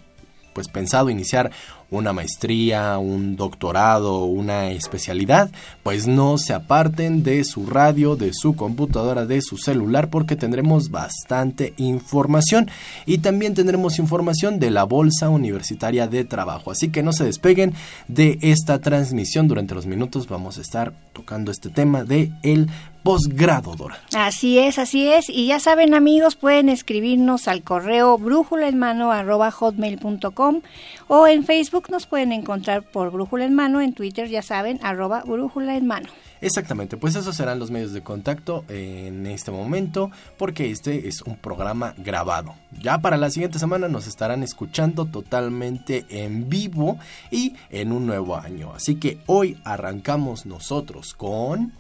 [0.54, 1.52] pues pensado iniciar
[1.92, 5.50] una maestría, un doctorado, una especialidad,
[5.84, 10.92] pues no se aparten de su radio, de su computadora, de su celular, porque tendremos
[10.92, 12.70] bastante información
[13.06, 16.72] y también tendremos información de la Bolsa Universitaria de Trabajo.
[16.72, 17.74] Así que no se despeguen
[18.08, 19.48] de esta transmisión.
[19.48, 22.70] Durante los minutos vamos a estar tocando este tema de el
[23.04, 24.00] posgrado, Dora.
[24.16, 25.30] Así es, así es.
[25.30, 29.12] Y ya saben, amigos, pueden escribirnos al correo brújula en mano
[29.52, 30.62] hotmail.com
[31.08, 35.24] o en Facebook nos pueden encontrar por Brújula en Mano, en Twitter ya saben, arroba
[35.26, 36.10] Brújula en Mano.
[36.42, 41.36] Exactamente, pues esos serán los medios de contacto en este momento porque este es un
[41.36, 42.56] programa grabado.
[42.82, 46.98] Ya para la siguiente semana nos estarán escuchando totalmente en vivo
[47.30, 48.74] y en un nuevo año.
[48.74, 51.74] Así que hoy arrancamos nosotros con...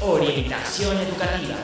[0.00, 1.56] Orientación educativa.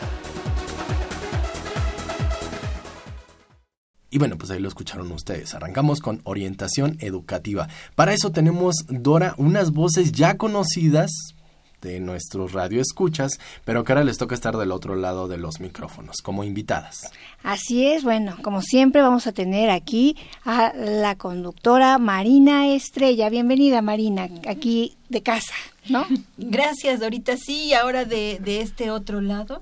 [4.15, 5.57] Y bueno, pues ahí lo escucharon ustedes.
[5.57, 7.67] Arrancamos con orientación educativa.
[7.97, 11.11] Para eso tenemos, Dora, unas voces ya conocidas
[11.83, 16.19] de nuestros radioescuchas, pero que ahora les toca estar del otro lado de los micrófonos,
[16.23, 17.11] como invitadas.
[17.43, 23.29] Así es, bueno, como siempre vamos a tener aquí a la conductora Marina Estrella.
[23.31, 25.55] Bienvenida, Marina, aquí de casa,
[25.89, 26.07] ¿no?
[26.39, 27.37] Gracias, Dorita.
[27.37, 29.61] Sí, ahora de, de este otro lado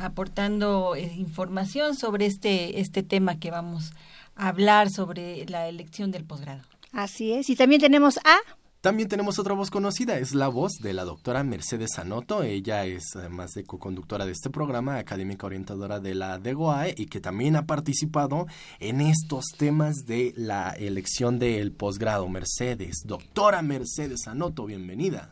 [0.00, 3.92] aportando eh, información sobre este, este tema que vamos
[4.34, 6.62] a hablar sobre la elección del posgrado.
[6.92, 7.50] Así es.
[7.50, 8.38] Y también tenemos a
[8.80, 12.42] también tenemos otra voz conocida, es la voz de la doctora Mercedes Anoto.
[12.42, 17.20] Ella es, además de co-conductora de este programa, académica orientadora de la DEGOAE y que
[17.20, 18.46] también ha participado
[18.78, 22.26] en estos temas de la elección del posgrado.
[22.30, 25.30] Mercedes, doctora Mercedes Anoto, bienvenida.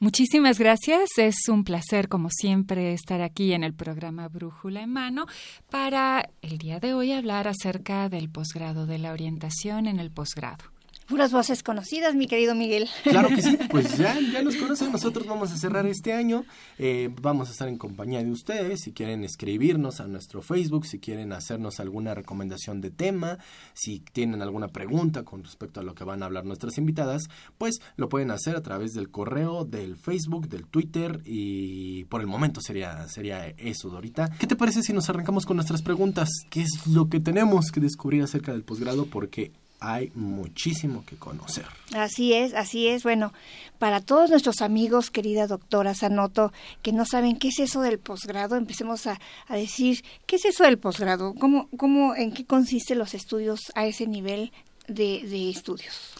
[0.00, 1.10] Muchísimas gracias.
[1.16, 5.26] Es un placer, como siempre, estar aquí en el programa Brújula en Mano
[5.70, 10.77] para el día de hoy hablar acerca del posgrado, de la orientación en el posgrado.
[11.08, 12.86] Puras voces conocidas, mi querido Miguel.
[13.02, 14.92] Claro que sí, pues ya, ya nos conocen.
[14.92, 16.44] Nosotros vamos a cerrar este año.
[16.78, 18.82] Eh, vamos a estar en compañía de ustedes.
[18.82, 23.38] Si quieren escribirnos a nuestro Facebook, si quieren hacernos alguna recomendación de tema,
[23.72, 27.80] si tienen alguna pregunta con respecto a lo que van a hablar nuestras invitadas, pues
[27.96, 32.60] lo pueden hacer a través del correo, del Facebook, del Twitter y por el momento
[32.60, 34.28] sería, sería eso, Dorita.
[34.38, 36.28] ¿Qué te parece si nos arrancamos con nuestras preguntas?
[36.50, 39.06] ¿Qué es lo que tenemos que descubrir acerca del posgrado?
[39.06, 41.66] Porque hay muchísimo que conocer.
[41.94, 43.02] Así es, así es.
[43.02, 43.32] Bueno,
[43.78, 46.52] para todos nuestros amigos, querida doctora Sanoto,
[46.82, 50.78] que no saben qué es eso del posgrado, empecemos a, decir, ¿qué es eso del
[50.78, 51.34] posgrado?
[51.34, 54.52] ¿Cómo, cómo, ¿En qué consisten los estudios a ese nivel
[54.88, 56.14] de, de estudios?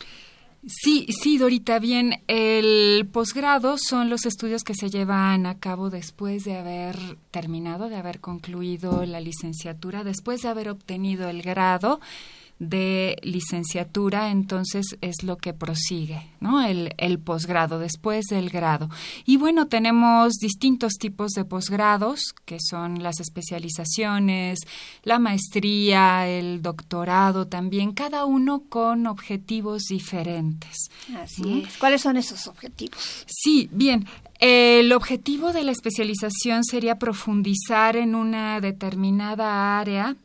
[0.67, 2.21] Sí, sí, Dorita, bien.
[2.27, 6.97] El posgrado son los estudios que se llevan a cabo después de haber
[7.31, 12.01] terminado, de haber concluido la licenciatura, después de haber obtenido el grado
[12.59, 16.65] de licenciatura, entonces es lo que prosigue, ¿no?
[16.65, 18.91] El, el posgrado, después del grado.
[19.25, 24.59] Y bueno, tenemos distintos tipos de posgrados, que son las especializaciones,
[25.05, 30.91] la maestría, el doctorado también, cada uno con objetivos diferentes.
[31.17, 31.77] Así es.
[31.79, 33.25] ¿Cuáles son esos objetivos?
[33.27, 34.07] Sí, bien.
[34.41, 40.17] El objetivo de la especialización sería profundizar en una determinada área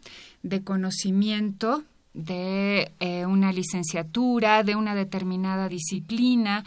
[0.43, 6.63] de conocimiento de eh, una licenciatura, de una determinada disciplina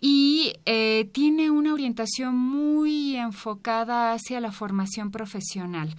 [0.00, 5.94] y eh, tiene una orientación muy enfocada hacia la formación profesional.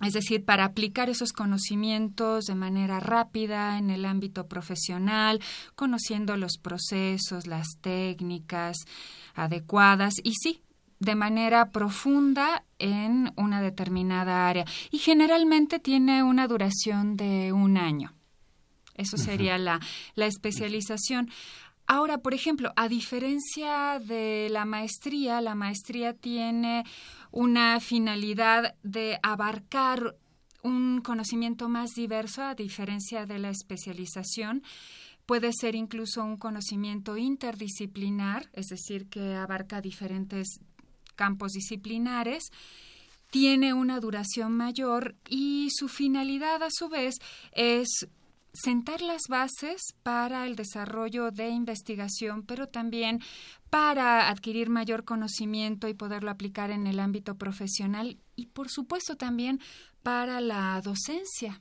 [0.00, 5.40] Es decir, para aplicar esos conocimientos de manera rápida en el ámbito profesional,
[5.76, 8.78] conociendo los procesos, las técnicas
[9.34, 10.60] adecuadas y sí,
[11.02, 14.64] de manera profunda en una determinada área.
[14.92, 18.14] Y generalmente tiene una duración de un año.
[18.94, 19.80] Eso sería la,
[20.14, 21.28] la especialización.
[21.88, 26.84] Ahora, por ejemplo, a diferencia de la maestría, la maestría tiene
[27.32, 30.14] una finalidad de abarcar
[30.62, 34.62] un conocimiento más diverso, a diferencia de la especialización.
[35.26, 40.60] Puede ser incluso un conocimiento interdisciplinar, es decir, que abarca diferentes
[41.22, 42.50] campos disciplinares
[43.30, 47.14] tiene una duración mayor y su finalidad a su vez
[47.52, 48.08] es
[48.52, 53.20] sentar las bases para el desarrollo de investigación, pero también
[53.70, 59.60] para adquirir mayor conocimiento y poderlo aplicar en el ámbito profesional y, por supuesto, también
[60.02, 61.60] para la docencia.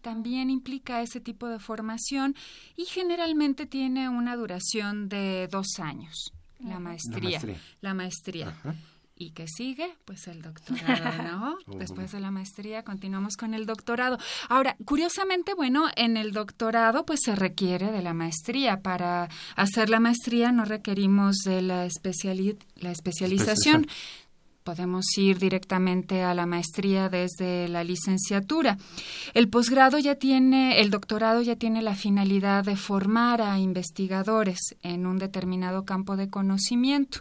[0.00, 2.34] También implica ese tipo de formación
[2.76, 7.42] y generalmente tiene una duración de dos años, la maestría.
[7.82, 8.56] La maestría.
[9.22, 9.94] ¿Y qué sigue?
[10.04, 11.56] Pues el doctorado, ¿no?
[11.78, 14.18] Después de la maestría continuamos con el doctorado.
[14.48, 18.80] Ahora, curiosamente, bueno, en el doctorado pues se requiere de la maestría.
[18.80, 21.88] Para hacer la maestría no requerimos de la,
[22.74, 23.86] la especialización.
[24.64, 28.76] Podemos ir directamente a la maestría desde la licenciatura.
[29.34, 35.06] El posgrado ya tiene, el doctorado ya tiene la finalidad de formar a investigadores en
[35.06, 37.20] un determinado campo de conocimiento.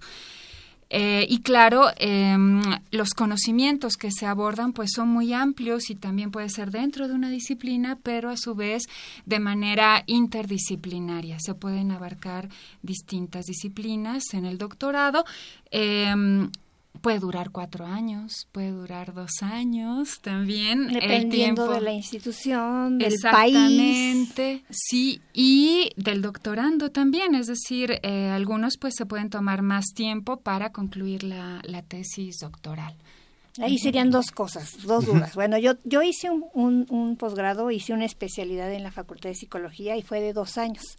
[0.93, 2.61] Eh, y claro, em,
[2.91, 7.13] los conocimientos que se abordan pues son muy amplios y también puede ser dentro de
[7.13, 8.83] una disciplina, pero a su vez
[9.25, 11.37] de manera interdisciplinaria.
[11.39, 12.49] Se pueden abarcar
[12.81, 15.23] distintas disciplinas en el doctorado.
[15.71, 16.51] Em,
[16.99, 20.87] Puede durar cuatro años, puede durar dos años también.
[20.87, 27.33] Dependiendo de la institución, del Exactamente, sí, y del doctorando también.
[27.33, 32.37] Es decir, eh, algunos pues se pueden tomar más tiempo para concluir la, la tesis
[32.39, 32.95] doctoral.
[33.59, 35.33] Ahí serían dos cosas, dos dudas.
[35.35, 39.35] Bueno, yo, yo hice un, un, un posgrado, hice una especialidad en la Facultad de
[39.35, 40.97] Psicología y fue de dos años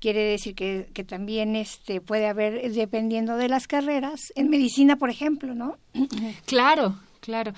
[0.00, 5.10] quiere decir que, que, también este puede haber dependiendo de las carreras en medicina por
[5.10, 5.78] ejemplo no
[6.46, 7.52] claro claro.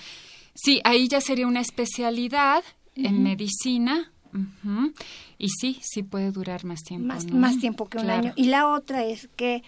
[0.54, 2.64] Sí ahí ya sería una especialidad
[2.94, 4.10] en medicina.
[5.38, 8.32] Y sí sí puede durar más tiempo más, más tiempo que un año.
[8.36, 9.62] Y la otra es que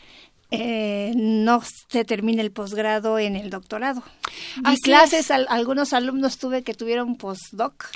[0.51, 4.03] eh, no se termina el posgrado en el doctorado.
[4.65, 7.87] Hay clases, algunos alumnos tuve que tuvieron postdoc.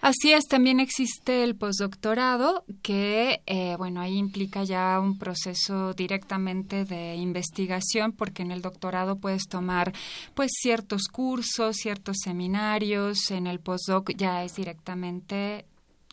[0.00, 6.84] Así es, también existe el postdoctorado que, eh, bueno, ahí implica ya un proceso directamente
[6.84, 9.92] de investigación porque en el doctorado puedes tomar
[10.34, 15.64] pues ciertos cursos, ciertos seminarios, en el postdoc ya es directamente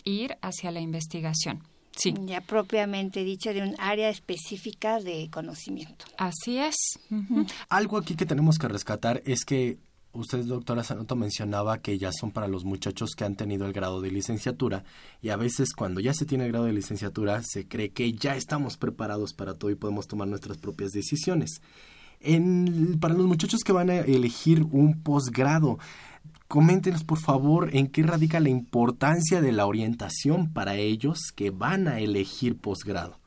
[0.03, 1.68] ir hacia la investigación.
[1.95, 2.13] Sí.
[2.25, 6.05] Ya propiamente dicho, de un área específica de conocimiento.
[6.17, 6.75] Así es.
[7.67, 9.79] Algo aquí que tenemos que rescatar es que
[10.11, 14.01] usted, doctora Sanoto, mencionaba que ya son para los muchachos que han tenido el grado
[14.01, 14.83] de licenciatura
[15.21, 18.35] y a veces cuando ya se tiene el grado de licenciatura se cree que ya
[18.35, 21.61] estamos preparados para todo y podemos tomar nuestras propias decisiones.
[22.21, 25.79] En, para los muchachos que van a elegir un posgrado,
[26.49, 31.87] Coméntenos, por favor, en qué radica la importancia de la orientación para ellos que van
[31.87, 33.19] a elegir posgrado.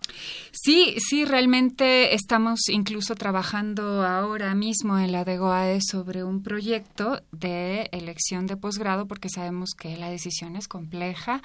[0.50, 7.88] Sí, sí, realmente estamos incluso trabajando ahora mismo en la DEGOAE sobre un proyecto de
[7.92, 11.42] elección de posgrado porque sabemos que la decisión es compleja,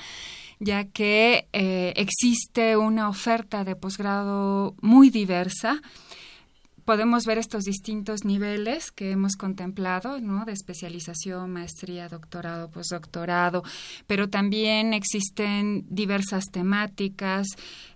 [0.59, 5.79] ya que eh, existe una oferta de posgrado muy diversa
[6.87, 10.45] podemos ver estos distintos niveles que hemos contemplado, ¿no?
[10.45, 13.61] De especialización, maestría, doctorado, postdoctorado,
[14.07, 17.45] pero también existen diversas temáticas,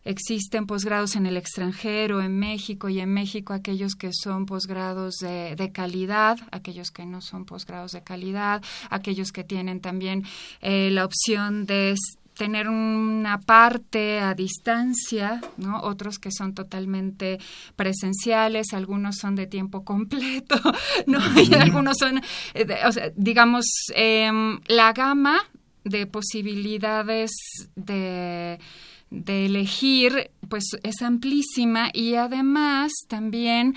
[0.04, 5.72] existen posgrados en el extranjero, en México y en México aquellos que son posgrados de,
[5.74, 10.26] calidad, aquellos que no son posgrados de calidad, aquellos que tienen también
[10.60, 11.96] eh, la opción de
[12.42, 15.80] tener una parte a distancia, ¿no?
[15.82, 17.38] Otros que son totalmente
[17.76, 20.56] presenciales, algunos son de tiempo completo,
[21.06, 21.20] ¿no?
[21.40, 22.20] Y algunos son,
[22.56, 25.38] eh, o sea, digamos, em, la gama
[25.84, 27.30] de posibilidades
[27.76, 28.58] de
[29.12, 33.76] de elegir, pues es amplísima y además también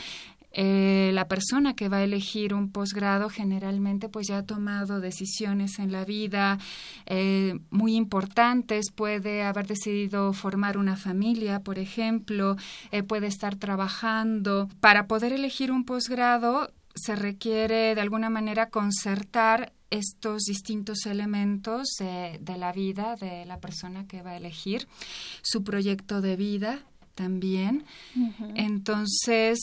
[0.57, 5.81] eh, la persona que va a elegir un posgrado generalmente pues ya ha tomado decisiones
[5.81, 6.59] en la vida
[7.07, 12.57] eh, muy importantes, puede haber decidido formar una familia, por ejemplo,
[12.93, 14.69] eh, puede estar trabajando.
[14.81, 22.57] Para poder elegir un posgrado se requiere de alguna manera concertar estos distintos elementos de
[22.59, 24.89] la vida de la persona que va a elegir,
[25.43, 26.81] su proyecto de vida
[27.15, 27.85] también.
[28.55, 29.59] Entonces,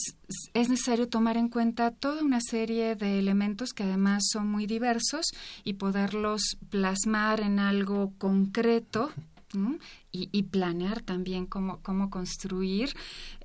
[0.54, 5.26] es necesario tomar en cuenta toda una serie de elementos que además son muy diversos
[5.64, 9.10] y poderlos plasmar en algo concreto
[10.14, 12.94] y, planear también cómo, cómo construir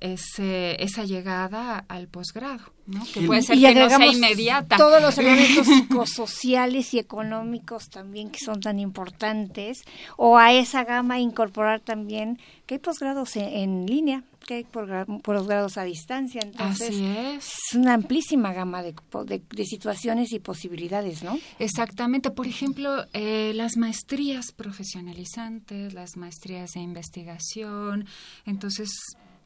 [0.00, 3.02] ese, esa llegada al posgrado, ¿no?
[3.12, 4.76] que puede ser que no sea inmediata.
[4.76, 9.82] Todos los elementos psicosociales y económicos también que son tan importantes,
[10.18, 15.84] o a esa gama incorporar también que hay posgrados en línea, que hay posgrados a
[15.84, 16.40] distancia.
[16.42, 17.52] Entonces, es.
[17.74, 18.94] una amplísima gama de,
[19.26, 21.38] de, situaciones y posibilidades, ¿no?
[21.58, 22.30] Exactamente.
[22.30, 28.06] Por ejemplo, eh, las maestrías profesionalizantes, las maestrías de investigación.
[28.44, 28.90] Entonces,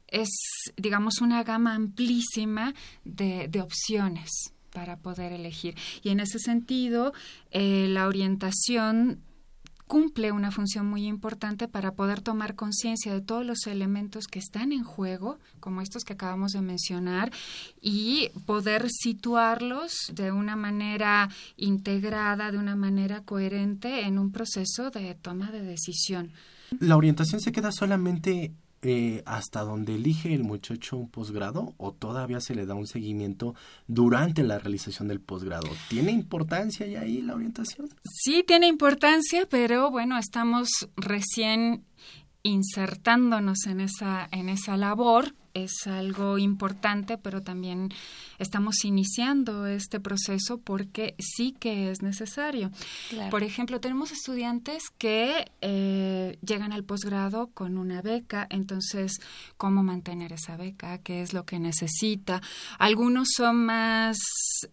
[0.09, 0.29] es,
[0.77, 4.31] digamos, una gama amplísima de, opciones
[4.73, 5.77] para poder elegir.
[6.03, 7.13] Y en ese sentido,
[7.51, 9.21] eh, la orientación
[9.93, 14.73] cumple una función muy importante para poder tomar conciencia de todos los elementos que están
[14.73, 17.31] en juego, como estos que acabamos de mencionar,
[17.79, 21.29] y poder situarlos de una manera
[21.59, 26.33] integrada, de una manera coherente en un proceso de toma de decisión.
[26.81, 28.53] ¿La orientación se queda solamente
[28.83, 33.55] eh, hasta donde elige el muchacho un posgrado o todavía se le da un seguimiento
[33.87, 35.69] durante la realización del posgrado?
[35.89, 37.89] ¿Tiene importancia ya ahí la orientación?
[38.03, 41.85] Sí, tiene importancia, pero bueno, estamos recién
[42.43, 47.91] insertándonos en esa, en esa labor es algo importante, pero también
[48.39, 52.71] estamos iniciando este proceso porque sí que es necesario.
[53.31, 59.21] Por ejemplo, tenemos estudiantes que eh, llegan al posgrado con una beca, entonces,
[59.57, 60.99] ¿cómo mantener esa beca?
[60.99, 62.41] ¿Qué es lo que necesita?
[62.79, 64.19] Algunos son más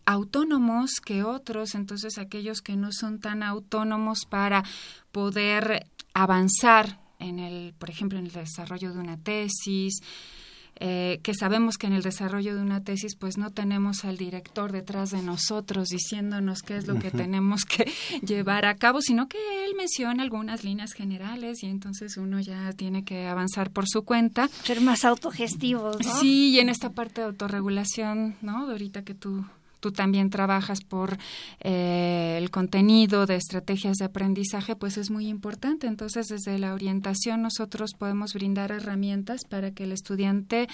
[0.06, 4.64] autónomos que otros, entonces aquellos que no son tan autónomos para
[5.12, 10.02] poder avanzar en el, por ejemplo, en el desarrollo de una tesis,
[10.80, 14.72] eh, que sabemos que en el desarrollo de una tesis pues no tenemos al director
[14.72, 17.92] detrás de nosotros diciéndonos qué es lo que tenemos que
[18.26, 23.04] llevar a cabo, sino que él menciona algunas líneas generales y entonces uno ya tiene
[23.04, 24.48] que avanzar por su cuenta.
[24.64, 26.20] Ser más autogestivos, ¿no?
[26.20, 28.70] Sí, y en esta parte de autorregulación, ¿no?
[28.70, 29.44] ahorita que tú
[29.80, 31.18] tú también trabajas por
[31.62, 35.88] eh, el contenido de estrategias de aprendizaje, pues es muy importante.
[35.88, 40.68] Entonces, desde la orientación nosotros podemos brindar herramientas para que el estudiante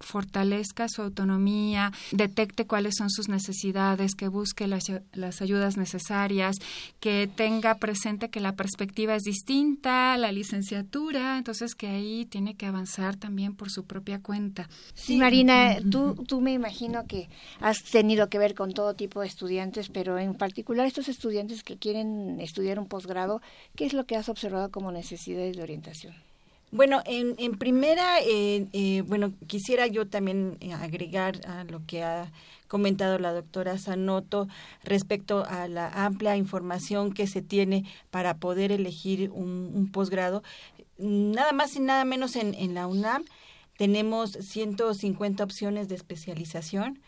[0.00, 6.56] fortalezca su autonomía, detecte cuáles son sus necesidades, que busque las, las, ayudas necesarias,
[7.00, 12.66] que tenga presente que la perspectiva es distinta, la licenciatura, entonces que ahí tiene que
[12.66, 14.68] avanzar también por su propia cuenta.
[14.94, 17.28] Sí, Marina, tú, tú me imagino que
[17.60, 21.76] has tenido que ver con todo tipo de estudiantes, pero en particular estos estudiantes que
[21.76, 23.40] quieren estudiar un posgrado,
[23.74, 26.27] ¿qué es lo que has observado como necesidades de orientación?
[26.70, 32.02] Bueno, en, en primera, eh, eh, bueno, quisiera yo también eh, agregar a lo que
[32.02, 32.30] ha
[32.68, 34.48] comentado la doctora Sanoto
[34.84, 40.42] respecto a la amplia información que se tiene para poder elegir un, posgrado.
[40.98, 43.24] Nada más y nada menos en, la UNAM
[43.78, 47.00] tenemos 150 opciones de especialización.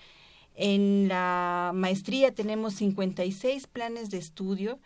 [0.54, 4.78] En la maestría tenemos 56 planes de estudio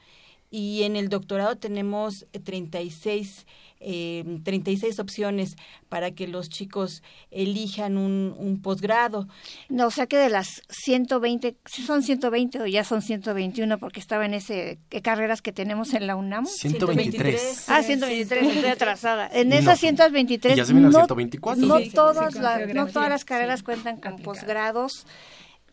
[0.51, 3.47] y en el doctorado tenemos 36
[3.87, 5.57] eh, 36 opciones
[5.89, 9.29] para que los chicos elijan un, un posgrado.
[9.69, 14.25] No, o sea que de las 120, son 120 o ya son 121 porque estaba
[14.25, 16.47] en ese carreras que tenemos en la UNAM.
[16.47, 17.69] 123.
[17.69, 19.29] Ah, 123, estoy atrasada.
[19.33, 21.67] En esas 123 ya se no, 124.
[21.67, 22.35] No, todas,
[22.75, 25.07] no todas las carreras cuentan con posgrados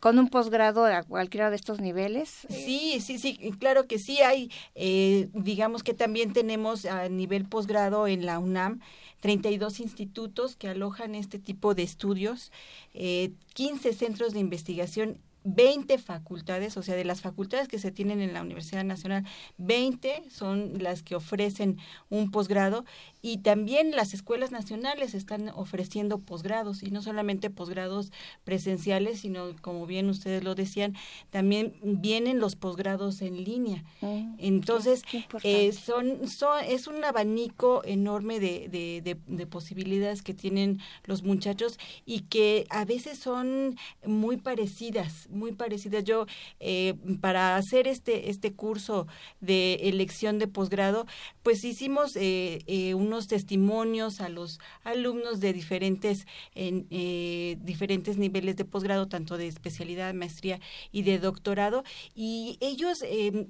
[0.01, 2.48] con un posgrado a cualquiera de estos niveles?
[2.50, 8.08] Sí, sí, sí, claro que sí hay, eh, digamos que también tenemos a nivel posgrado
[8.08, 8.81] en la UNAM
[9.20, 12.51] 32 institutos que alojan este tipo de estudios,
[12.96, 18.21] eh, 15 centros de investigación 20 facultades, o sea, de las facultades que se tienen
[18.21, 19.25] en la Universidad Nacional,
[19.57, 21.77] 20 son las que ofrecen
[22.10, 22.86] un posgrado
[23.21, 28.12] y también las escuelas nacionales están ofreciendo posgrados y no solamente posgrados
[28.43, 30.95] presenciales, sino como bien ustedes lo decían,
[31.29, 33.83] también vienen los posgrados en línea.
[34.01, 35.03] Mm, Entonces,
[35.43, 41.24] eh, son, son, es un abanico enorme de, de, de, de posibilidades que tienen los
[41.24, 46.03] muchachos y que a veces son muy parecidas, muy parecidas.
[46.03, 46.25] Yo,
[46.59, 49.07] eh, para hacer este, este curso
[49.39, 51.05] de elección de posgrado,
[51.43, 58.55] pues hicimos eh, eh, unos testimonios a los alumnos de diferentes, en, eh, diferentes niveles
[58.55, 60.59] de posgrado, tanto de especialidad, maestría
[60.91, 61.83] y de doctorado,
[62.15, 63.47] y ellos eh,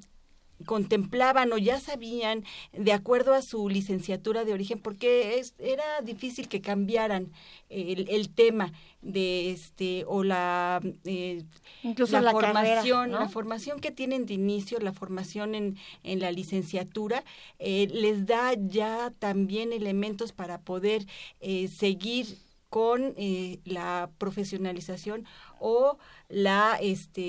[0.65, 6.47] contemplaban o ya sabían de acuerdo a su licenciatura de origen porque es, era difícil
[6.47, 7.31] que cambiaran
[7.69, 11.43] el, el tema de este o la eh,
[11.83, 13.19] Incluso la formación ¿no?
[13.19, 17.23] la formación que tienen de inicio la formación en, en la licenciatura
[17.57, 21.05] eh, les da ya también elementos para poder
[21.39, 22.37] eh, seguir
[22.69, 25.25] con eh, la profesionalización
[25.61, 27.21] o la este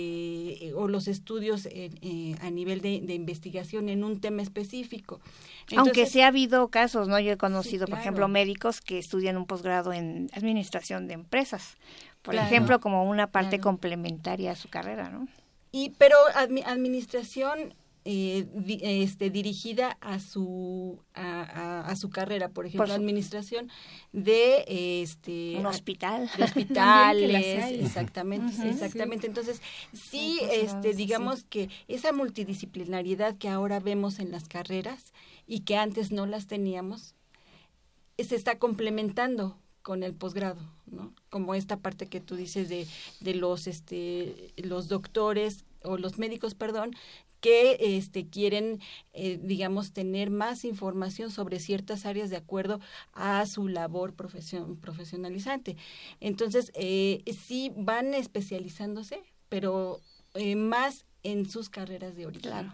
[0.67, 5.21] eh, o los estudios en- eh, a nivel de, de investigación en un tema específico
[5.77, 7.21] Aunque sí ha habido casos, ¿no?
[7.21, 8.01] Yo he conocido, por claro.
[8.03, 11.77] ejemplo, médicos que estudian un posgrado en administración de empresas,
[12.23, 12.47] por Claro.
[12.49, 13.63] ejemplo, como una parte Claro.
[13.65, 15.29] complementaria a su carrera, ¿no?
[15.75, 22.49] y pero admi- administración eh, di- este, dirigida a su a, a- a su carrera
[22.49, 23.69] por ejemplo su- administración
[24.13, 24.65] de
[25.03, 26.29] este Un hospital.
[26.37, 29.27] de hospitales, exactamente, exactamente.
[29.27, 29.61] Entonces,
[29.93, 35.13] sí, este, digamos que esa multidisciplinariedad que ahora vemos en las carreras
[35.47, 37.15] y que antes no las teníamos,
[38.19, 41.13] se está complementando con el posgrado, ¿no?
[41.31, 42.87] Como esta parte que tú dices de,
[43.21, 46.95] de los, este, los doctores o los médicos, perdón,
[47.43, 48.81] que este, quieren,
[49.13, 52.81] eh, digamos, tener más información sobre ciertas áreas de acuerdo
[53.13, 55.77] a su labor profesion- profesionalizante.
[56.21, 60.01] Entonces, eh, sí van especializándose, pero
[60.35, 62.51] eh, más en sus carreras de origen.
[62.51, 62.73] Claro.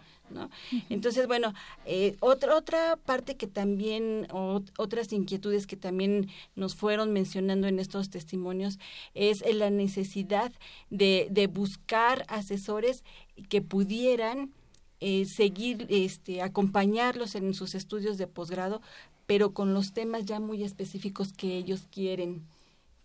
[0.89, 1.55] Entonces, bueno,
[1.87, 7.79] eh, otra, otra parte que también, o, otras inquietudes que también nos fueron mencionando en
[7.79, 8.79] estos testimonios
[9.15, 10.53] es la necesidad
[10.91, 13.05] de, de buscar asesores
[13.49, 14.53] que pudieran
[15.01, 18.83] eh, seguir, este, acompañarlos en sus estudios de posgrado,
[19.27, 22.47] pero con los temas ya muy específicos que ellos quieren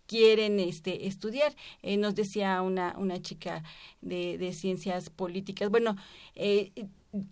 [0.06, 1.54] quieren este estudiar.
[1.82, 3.62] Eh, nos decía una una chica
[4.02, 5.96] de, de ciencias políticas bueno
[6.34, 6.72] eh,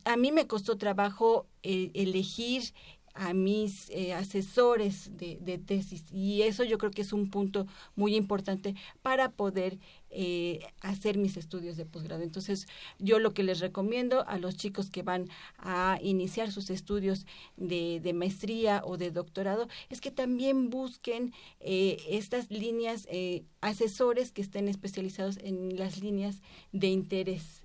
[0.05, 2.73] a mí me costó trabajo eh, elegir
[3.15, 8.17] a mis eh, asesores de, tesis y eso yo creo que es un punto muy
[8.17, 9.79] importante para poder
[10.11, 12.23] eh, hacer mis estudios de posgrado.
[12.23, 12.67] Entonces,
[12.99, 18.01] yo lo que les recomiendo a los chicos que van a iniciar sus estudios de,
[18.01, 24.43] de maestría o de doctorado es que también busquen eh, estas líneas, eh, asesores que
[24.43, 26.41] estén especializados en las líneas
[26.73, 27.62] de interés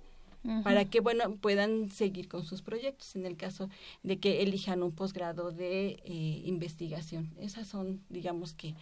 [0.62, 3.16] para que bueno puedan seguir con sus proyectos.
[3.16, 3.68] En el caso
[4.02, 8.74] de que elijan un posgrado de eh, investigación esas son digamos que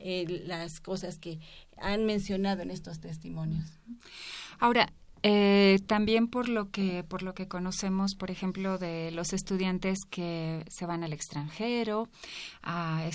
[0.00, 1.40] eh, las cosas que
[1.76, 3.66] han mencionado en estos testimonios.
[4.60, 9.98] Ahora, eh, también por lo que por lo que conocemos, por ejemplo, de los estudiantes
[10.08, 12.08] que se van al extranjero
[12.62, 13.08] a,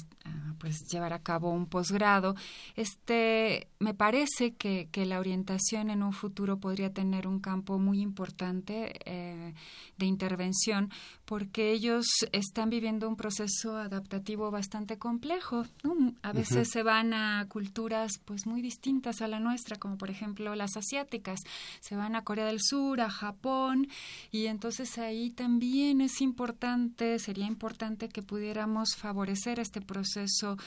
[0.59, 2.35] pues llevar a cabo un posgrado,
[2.75, 8.01] este me parece que, que la orientación en un futuro podría tener un campo muy
[8.01, 9.53] importante eh,
[9.97, 10.89] de intervención
[11.25, 15.65] porque ellos están viviendo un proceso adaptativo bastante complejo.
[15.83, 16.13] ¿no?
[16.21, 20.55] A veces se van a culturas pues muy distintas a la nuestra, como por ejemplo
[20.55, 21.39] las asiáticas.
[21.79, 23.87] Se van a Corea del Sur, a Japón,
[24.31, 30.57] y entonces ahí también es importante, sería importante que pudiéramos favorecer este proceso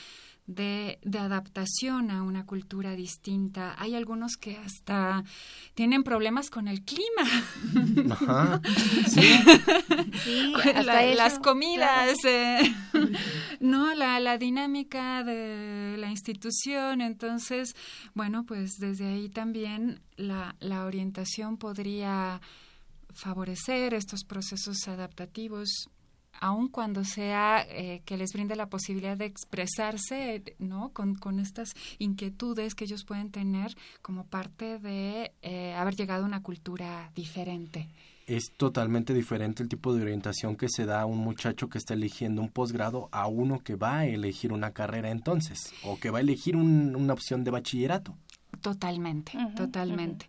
[0.47, 3.75] de, de adaptación a una cultura distinta.
[3.79, 5.25] Hay algunos que hasta
[5.75, 8.15] tienen problemas con el clima.
[8.15, 8.61] Ajá.
[9.09, 9.23] Sí.
[10.25, 12.59] Sí, La- hasta eso, las comidas, eh,
[13.61, 17.01] no, la, la dinámica de la institución.
[17.01, 17.75] Entonces,
[18.15, 22.41] bueno, pues desde ahí también la, la orientación podría
[23.15, 25.69] favorecer estos procesos adaptativos
[26.41, 30.91] aun cuando sea eh, que les brinde la posibilidad de expresarse, ¿no?
[30.91, 36.27] Con, con estas inquietudes que ellos pueden tener como parte de eh, haber llegado a
[36.27, 37.89] una cultura diferente.
[38.27, 41.95] es totalmente diferente el tipo de orientación que se da a un muchacho que está
[41.95, 46.19] eligiendo un posgrado a uno que va a elegir una carrera entonces o que va
[46.19, 48.17] a elegir un- una opción de bachillerato.
[48.63, 50.29] Totalmente, totalmente.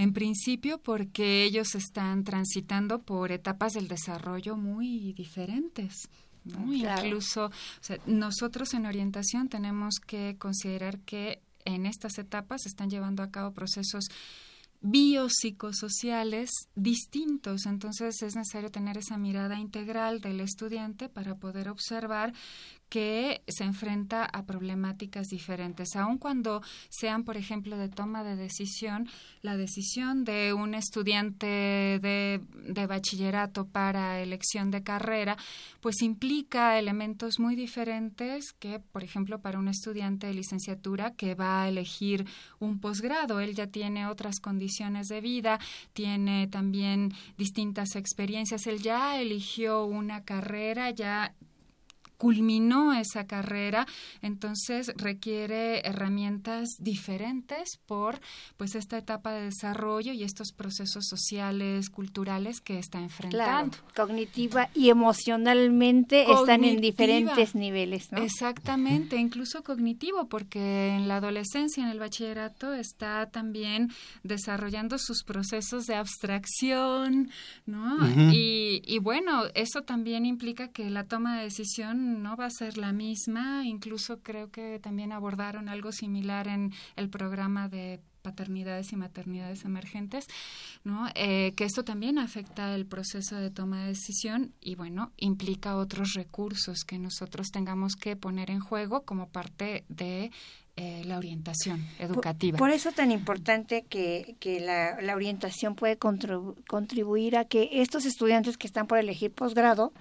[0.00, 6.08] En principio porque ellos están transitando por etapas del desarrollo muy diferentes.
[6.46, 7.50] Incluso
[8.06, 14.06] nosotros en orientación tenemos que considerar que en estas etapas están llevando a cabo procesos
[14.80, 17.66] biopsicosociales distintos.
[17.66, 22.32] Entonces es necesario tener esa mirada integral del estudiante para poder observar
[22.90, 29.08] que se enfrenta a problemáticas diferentes, aun cuando sean, por ejemplo, de toma de decisión,
[29.42, 35.36] la decisión de un estudiante de, de, bachillerato para elección de carrera,
[35.80, 41.62] pues implica elementos muy diferentes que, por ejemplo, para un estudiante de licenciatura que va
[41.62, 42.26] a elegir
[42.58, 43.38] un posgrado.
[43.38, 45.60] Él ya tiene otras condiciones de vida,
[45.92, 48.66] tiene también distintas experiencias.
[48.66, 51.34] Él ya eligió una carrera, ya
[52.20, 53.86] culminó esa carrera,
[54.20, 58.20] entonces requiere herramientas diferentes por
[58.58, 63.78] pues esta etapa de desarrollo y estos procesos sociales, culturales que está enfrentando.
[63.96, 68.22] cognitiva y emocionalmente están en diferentes niveles, ¿no?
[68.22, 73.90] Exactamente, incluso cognitivo, porque en la adolescencia, en el bachillerato, está también
[74.24, 77.30] desarrollando sus procesos de abstracción,
[77.64, 77.96] ¿no?
[78.30, 82.76] y, y bueno, eso también implica que la toma de decisión no va a ser
[82.76, 83.64] la misma.
[83.64, 90.26] Incluso creo que también abordaron algo similar en el programa de paternidades y maternidades emergentes,
[90.84, 91.08] ¿no?
[91.14, 96.12] Eh, que esto también afecta el proceso de toma de decisión y, bueno, implica otros
[96.14, 100.30] recursos que nosotros tengamos que poner en juego como parte de
[100.76, 102.56] eh, la orientación educativa.
[102.58, 108.56] Por, eso tan importante que, que la, la orientación puede contribuir a que estos estudiantes
[108.56, 109.92] que están por elegir posgrado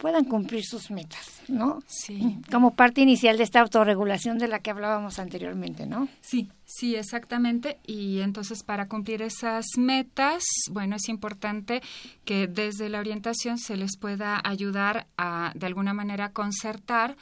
[0.00, 1.80] puedan cumplir sus metas, ¿no?
[1.86, 2.38] Sí.
[2.50, 6.08] Como parte inicial de esta autorregulación de la que hablábamos anteriormente, ¿no?
[6.22, 7.78] Sí, sí, exactamente.
[7.86, 11.82] Y entonces para cumplir esas metas, bueno, es importante
[12.24, 17.16] que desde la orientación se les pueda ayudar a, de alguna manera, concertar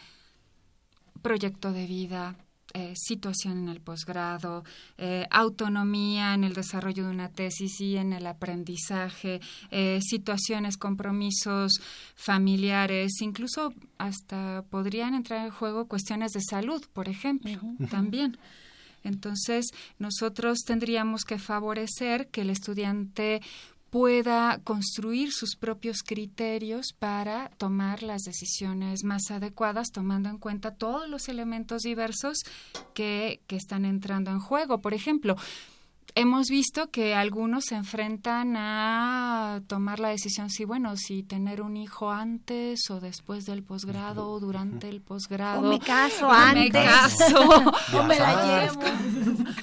[1.20, 2.36] proyecto de vida,
[2.74, 4.62] eh, situación en el posgrado,
[4.98, 11.72] eh, autonomía en el desarrollo de una tesis y en el aprendizaje, eh, situaciones, compromisos
[12.14, 17.58] familiares, incluso hasta podrían entrar en juego cuestiones de salud, por ejemplo,
[17.90, 18.36] también.
[19.02, 19.66] Entonces,
[19.98, 23.40] nosotros tendríamos que favorecer que el estudiante
[23.90, 31.08] pueda construir sus propios criterios para tomar las decisiones más adecuadas, tomando en cuenta todos
[31.08, 32.38] los elementos diversos
[32.94, 34.80] que, que están entrando en juego.
[34.80, 35.36] Por ejemplo,
[36.18, 41.76] hemos visto que algunos se enfrentan a tomar la decisión si bueno si tener un
[41.76, 45.68] hijo antes o después del posgrado o durante el posgrado.
[45.68, 47.48] O me caso antes me caso.
[47.94, 48.80] O me la llevo.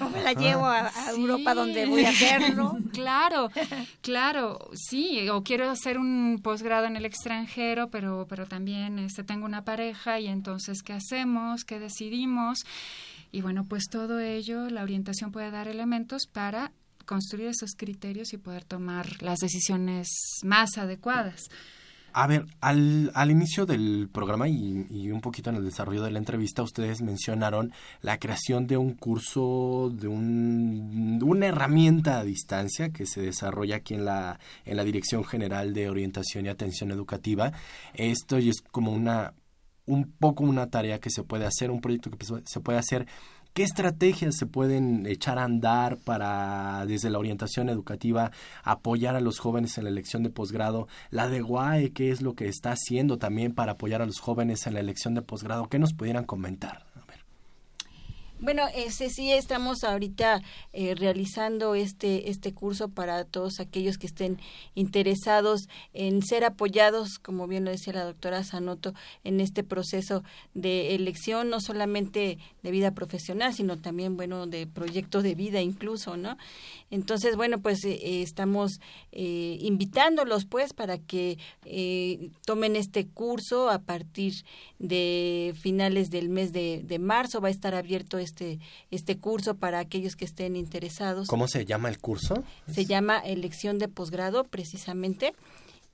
[0.06, 2.78] O me la llevo a, Europa donde voy a hacerlo.
[2.94, 3.50] Claro
[4.02, 9.46] claro sí o quiero hacer un posgrado en el extranjero pero pero también este tengo
[9.46, 12.66] una pareja y entonces qué hacemos qué decidimos
[13.36, 16.72] y bueno, pues todo ello, la orientación puede dar elementos para
[17.06, 20.08] construir esos criterios y poder tomar las decisiones
[20.42, 21.50] más adecuadas.
[22.14, 26.20] A ver, al, al inicio del programa y, un poquito en el desarrollo de la
[26.20, 33.06] entrevista, ustedes mencionaron la creación de un curso, de un, una herramienta a distancia que
[33.06, 37.52] se desarrolla aquí en la, en la Dirección General de Orientación y Atención Educativa.
[37.96, 39.34] Esto es como una
[39.86, 43.08] un poco una tarea que se puede hacer, un proyecto que se puede hacer.
[43.56, 48.32] ¿Qué estrategias se pueden echar a andar para, desde la orientación educativa,
[48.64, 50.90] apoyar a los jóvenes en la elección de posgrado?
[51.10, 54.68] La de GUAE, ¿qué es lo que está haciendo también para apoyar a los jóvenes
[54.68, 55.70] en la elección de posgrado?
[55.70, 56.85] ¿Qué nos pudieran comentar?
[58.46, 60.40] Bueno, ese sí estamos ahorita
[60.72, 64.38] eh, realizando este este curso para todos aquellos que estén
[64.76, 70.94] interesados en ser apoyados, como bien lo decía la doctora Sanoto, en este proceso de
[70.94, 76.38] elección no solamente de vida profesional, sino también bueno de proyecto de vida incluso, ¿no?
[76.92, 78.80] Entonces, bueno, pues eh, estamos
[79.12, 81.40] eh, invitándolos pues para que
[82.46, 84.34] tomen este curso a partir
[84.78, 88.35] de finales del mes de, de marzo va a estar abierto este,
[88.92, 91.28] este curso para aquellos que estén interesados.
[91.28, 92.44] ¿Cómo se llama el curso?
[92.72, 95.34] Se llama elección de posgrado, precisamente.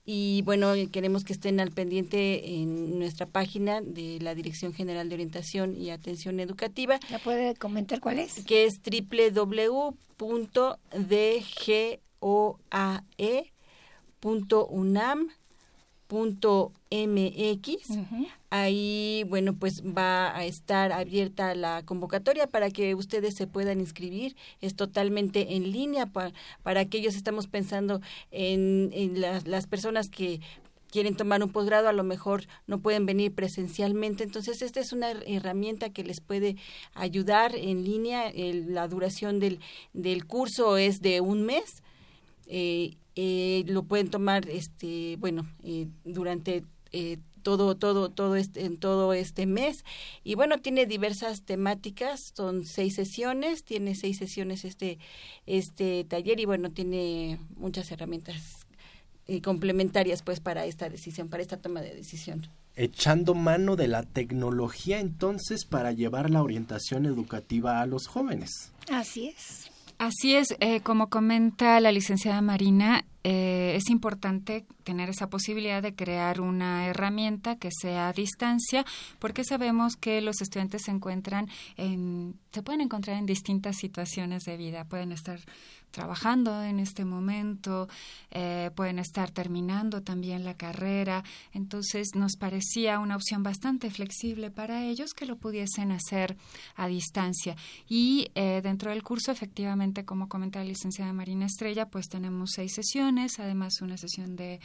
[0.04, 5.14] Y bueno, queremos que estén al pendiente en nuestra página de la Dirección General de
[5.14, 6.98] Orientación y Atención Educativa.
[7.08, 8.44] ¿La puede comentar cuál es?
[8.44, 8.80] Que es
[16.12, 23.80] www.dgoae.unam Ahí, bueno, pues va a estar abierta la convocatoria para que ustedes se puedan
[23.80, 24.36] inscribir.
[24.60, 30.42] Es totalmente en línea para, para aquellos estamos pensando en, en las, las personas que
[30.90, 34.22] quieren tomar un posgrado, a lo mejor no pueden venir presencialmente.
[34.22, 36.56] Entonces, esta es una herramienta que les puede
[36.92, 38.30] ayudar en línea.
[38.34, 39.60] la duración del,
[39.94, 41.82] del curso es de un mes.
[42.46, 46.64] Eh, eh, lo pueden tomar, este, bueno, eh, durante
[47.42, 49.84] todo todo todo este en todo este mes
[50.22, 54.98] y bueno tiene diversas temáticas son seis sesiones tiene seis sesiones este
[55.46, 58.62] este taller y bueno tiene muchas herramientas
[59.26, 62.48] y complementarias pues para esta decisión, para esta toma de decisión.
[62.74, 68.72] Echando mano de la tecnología entonces para llevar la orientación educativa a los jóvenes.
[68.90, 69.71] Así es.
[70.02, 75.94] Así es, eh, como comenta la licenciada Marina, eh, es importante tener esa posibilidad de
[75.94, 78.84] crear una herramienta que sea a distancia,
[79.20, 84.56] porque sabemos que los estudiantes se encuentran en, se pueden encontrar en distintas situaciones de
[84.56, 85.38] vida, pueden estar
[85.92, 87.88] trabajando en este momento,
[88.30, 91.22] eh, pueden estar terminando también la carrera.
[91.52, 96.36] Entonces nos parecía una opción bastante flexible para ellos que lo pudiesen hacer
[96.74, 97.54] a distancia.
[97.88, 102.72] Y eh, dentro del curso, efectivamente, como comenta la licenciada Marina Estrella, pues tenemos seis
[102.74, 104.60] sesiones, además una sesión de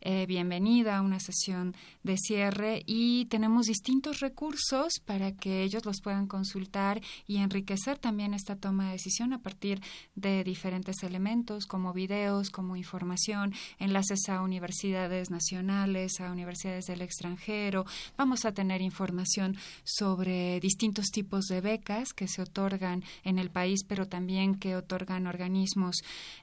[0.00, 6.26] eh, bienvenida, una sesión de cierre y tenemos distintos recursos para que ellos los puedan
[6.26, 9.80] consultar y enriquecer también esta toma de decisión a partir
[10.16, 17.02] de diferentes diferentes elementos como videos, como información, enlaces a universidades nacionales, a universidades del
[17.02, 17.84] extranjero.
[18.16, 23.84] Vamos a tener información sobre distintos tipos de becas que se otorgan en el país,
[23.86, 25.96] pero también que otorgan organismos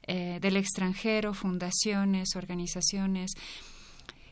[0.06, 3.32] eh, del extranjero, fundaciones, organizaciones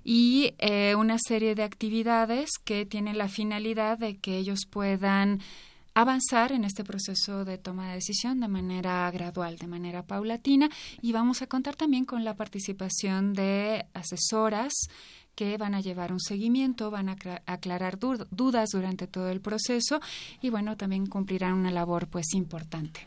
[0.04, 5.42] y eh, una serie de actividades que tienen la finalidad de que ellos puedan
[5.98, 10.70] avanzar en este proceso de toma de decisión de manera gradual, de manera paulatina
[11.02, 14.74] y vamos a contar también con la participación de asesoras
[15.34, 17.16] que van a llevar un seguimiento, van a
[17.48, 20.00] aclarar dudas durante todo el proceso
[20.40, 23.00] y bueno, también cumplirán una labor pues importante.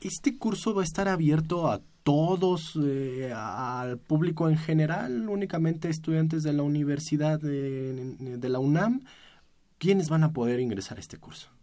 [0.00, 6.44] ¿Este curso va a estar abierto a todos, eh, al público en general, únicamente estudiantes
[6.44, 9.02] de la Universidad de la UNAM?
[9.76, 11.57] ¿Quiénes van a poder ingresar a este curso?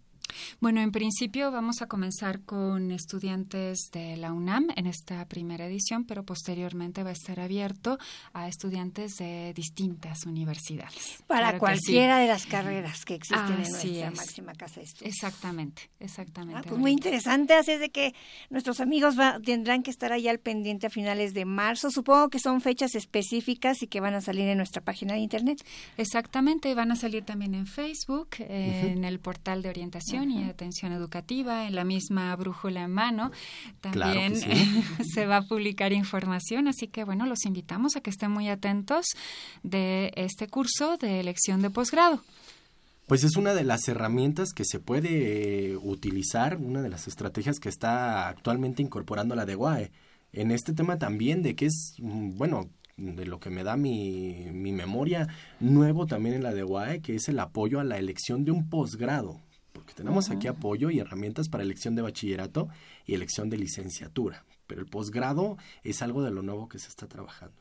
[0.60, 6.06] Bueno, en principio vamos a comenzar con estudiantes de la UNAM en esta primera edición,
[6.06, 7.98] pero posteriormente va a estar abierto
[8.34, 11.24] a estudiantes de distintas universidades.
[11.28, 15.14] Para cualquiera de las carreras que existen en nuestra máxima casa de estudios.
[15.14, 16.60] Exactamente, exactamente.
[16.60, 18.14] Ah, pues muy interesante, así de que
[18.50, 21.92] nuestros amigos tendrán que estar ahí al pendiente a finales de marzo.
[21.92, 25.66] Supongo que son fechas específicas y que van a salir en nuestra página de internet.
[25.98, 31.68] Exactamente, van a salir también en Facebook, en el portal de orientación y atención educativa,
[31.68, 33.32] en la misma brújula en mano.
[33.82, 34.36] También
[35.14, 39.06] se va a publicar información, así que bueno, los invitamos a que estén muy atentos
[39.64, 42.22] de este curso de elección de posgrado.
[43.08, 47.60] Pues es una de las herramientas que se puede eh, utilizar, una de las estrategias
[47.60, 49.92] que está actualmente incorporando la de UAE.
[50.34, 54.48] En este tema también de que es, mm, bueno, de lo que me da mi,
[54.52, 55.28] mi memoria
[55.60, 58.70] nuevo también en la de UAE, que es el apoyo a la elección de un
[58.70, 59.45] posgrado
[59.76, 62.70] porque tenemos aquí apoyo y herramientas para elección de bachillerato
[63.06, 64.46] y elección de licenciatura.
[64.68, 67.54] Pero el posgrado es algo de lo nuevo que se está trabajando.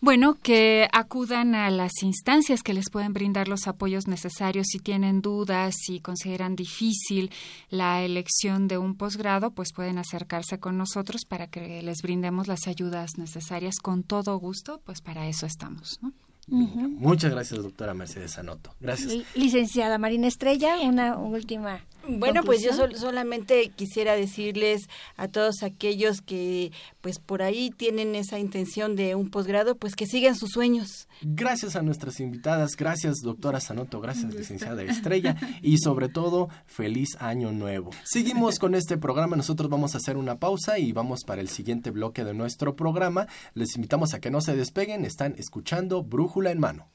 [0.00, 5.22] Bueno, que acudan a las instancias que les pueden brindar los apoyos necesarios si tienen
[5.22, 7.32] dudas, si consideran difícil
[7.68, 12.68] la elección de un posgrado, pues pueden acercarse con nosotros para que les brindemos las
[12.68, 15.98] ayudas necesarias con todo gusto, pues para eso estamos.
[16.00, 16.12] ¿no?
[16.48, 18.74] Muchas gracias, doctora Mercedes Anoto.
[18.80, 19.14] Gracias.
[19.34, 26.72] Licenciada Marina Estrella, una última bueno, pues yo solamente quisiera decirles a todos aquellos que
[27.02, 31.06] pues por ahí tienen esa intención de un posgrado, pues que sigan sus sueños.
[31.20, 37.52] Gracias a nuestras invitadas, gracias doctora Sanoto, gracias licenciada Estrella y sobre todo feliz año
[37.52, 37.90] nuevo.
[38.04, 41.90] Seguimos con este programa, nosotros vamos a hacer una pausa y vamos para el siguiente
[41.90, 43.26] bloque de nuestro programa.
[43.52, 46.02] Les invitamos a que no se despeguen, están escuchando
[46.46, 46.86] En mano.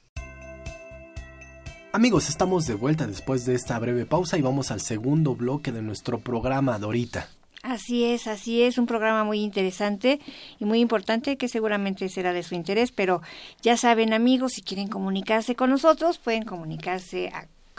[1.91, 5.81] Amigos, estamos de vuelta después de esta breve pausa y vamos al segundo bloque de
[5.81, 7.27] nuestro programa, Dorita.
[7.61, 10.19] Así es, así es, un programa muy interesante
[10.59, 13.21] y muy importante que seguramente será de su interés, pero
[13.61, 17.31] ya saben amigos, si quieren comunicarse con nosotros, pueden comunicarse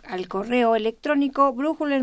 [0.04, 1.96] al correo electrónico brújula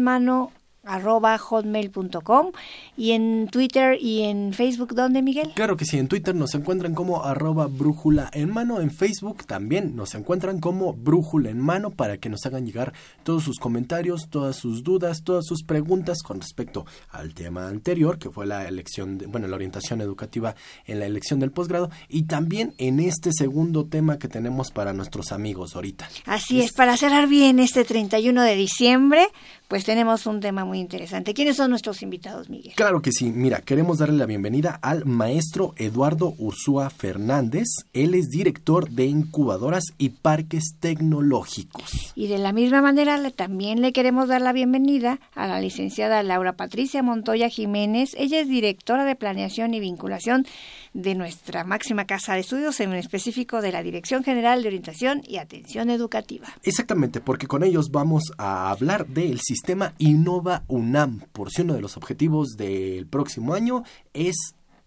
[0.84, 2.52] arroba hotmail.com
[2.98, 5.52] y en Twitter y en Facebook, ¿dónde Miguel?
[5.54, 9.96] Claro que sí, en Twitter nos encuentran como arroba brújula en mano, en Facebook también
[9.96, 14.56] nos encuentran como brújula en mano para que nos hagan llegar todos sus comentarios, todas
[14.56, 19.28] sus dudas, todas sus preguntas con respecto al tema anterior, que fue la elección, de,
[19.28, 24.18] bueno, la orientación educativa en la elección del posgrado y también en este segundo tema
[24.18, 26.10] que tenemos para nuestros amigos ahorita.
[26.26, 29.28] Así es, es para cerrar bien este 31 de diciembre,
[29.72, 31.34] pues tenemos un tema muy interesante.
[31.34, 32.74] ¿Quiénes son nuestros invitados, Miguel?
[32.76, 33.32] Claro que sí.
[33.32, 37.68] Mira, queremos darle la bienvenida al maestro Eduardo Ursúa Fernández.
[37.94, 42.12] Él es director de incubadoras y parques tecnológicos.
[42.16, 46.58] Y de la misma manera también le queremos dar la bienvenida a la licenciada Laura
[46.58, 48.14] Patricia Montoya Jiménez.
[48.18, 50.46] Ella es directora de planeación y vinculación
[50.94, 55.38] de nuestra máxima casa de estudios, en específico de la Dirección General de Orientación y
[55.38, 56.48] Atención Educativa.
[56.64, 61.82] Exactamente, porque con ellos vamos a hablar del sistema Innova UNAM, por si uno de
[61.82, 64.36] los objetivos del próximo año es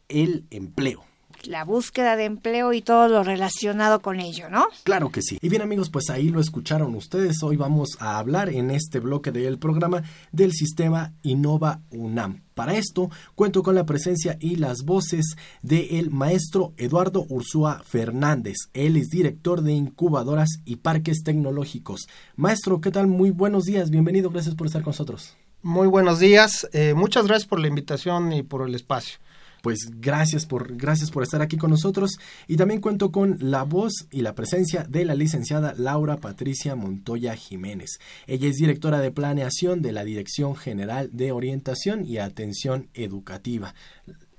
[0.08, 1.04] el empleo
[1.46, 4.66] la búsqueda de empleo y todo lo relacionado con ello, ¿no?
[4.82, 5.38] Claro que sí.
[5.40, 7.42] Y bien amigos, pues ahí lo escucharon ustedes.
[7.42, 10.02] Hoy vamos a hablar en este bloque del programa
[10.32, 12.42] del sistema Innova UNAM.
[12.54, 18.56] Para esto cuento con la presencia y las voces del maestro Eduardo Ursúa Fernández.
[18.72, 22.06] Él es director de incubadoras y parques tecnológicos.
[22.36, 23.08] Maestro, ¿qué tal?
[23.08, 23.90] Muy buenos días.
[23.90, 24.30] Bienvenido.
[24.30, 25.36] Gracias por estar con nosotros.
[25.62, 26.68] Muy buenos días.
[26.72, 29.18] Eh, muchas gracias por la invitación y por el espacio
[29.64, 34.06] pues gracias por, gracias por estar aquí con nosotros y también cuento con la voz
[34.10, 37.98] y la presencia de la licenciada Laura Patricia Montoya Jiménez.
[38.26, 43.74] Ella es directora de planeación de la Dirección General de Orientación y Atención Educativa.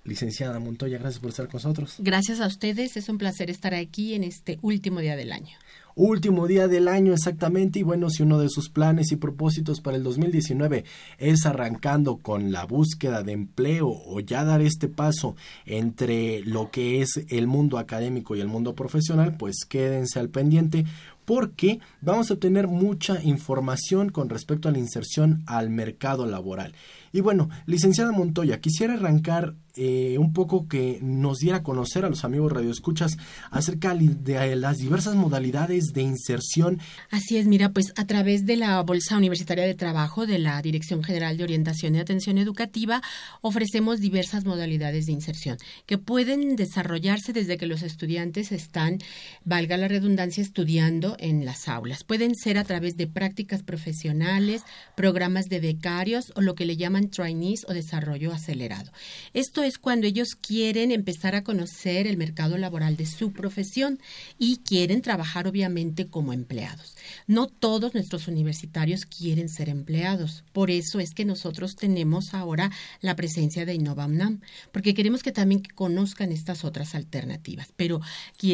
[0.03, 1.95] Licenciada Montoya, gracias por estar con nosotros.
[1.97, 5.57] Gracias a ustedes, es un placer estar aquí en este último día del año
[5.95, 9.97] último día del año exactamente y bueno, si uno de sus planes y propósitos para
[9.97, 10.83] el 2019
[11.17, 17.01] es arrancando con la búsqueda de empleo o ya dar este paso entre lo que
[17.01, 20.85] es el mundo académico y el mundo profesional, pues quédense al pendiente
[21.23, 26.73] porque vamos a obtener mucha información con respecto a la inserción al mercado laboral.
[27.11, 32.09] Y bueno, licenciada Montoya, quisiera arrancar eh, un poco que nos diera a conocer a
[32.09, 33.17] los amigos radioescuchas
[33.51, 36.79] acerca de las diversas modalidades de inserción.
[37.11, 41.03] Así es, mira, pues a través de la Bolsa Universitaria de Trabajo de la Dirección
[41.03, 43.01] General de Orientación y Atención Educativa
[43.41, 48.99] ofrecemos diversas modalidades de inserción que pueden desarrollarse desde que los estudiantes están,
[49.43, 52.03] valga la redundancia, estudiando en las aulas.
[52.03, 54.63] Pueden ser a través de prácticas profesionales,
[54.95, 58.91] programas de becarios o lo que le llaman trainees o desarrollo acelerado.
[59.33, 63.99] Esto es cuando ellos quieren empezar a conocer el mercado laboral de su profesión
[64.39, 66.95] y quieren trabajar obviamente como empleados.
[67.27, 70.43] No todos nuestros universitarios quieren ser empleados.
[70.53, 75.63] Por eso es que nosotros tenemos ahora la presencia de InnovaUNAM, porque queremos que también
[75.75, 77.69] conozcan estas otras alternativas.
[77.75, 78.01] Pero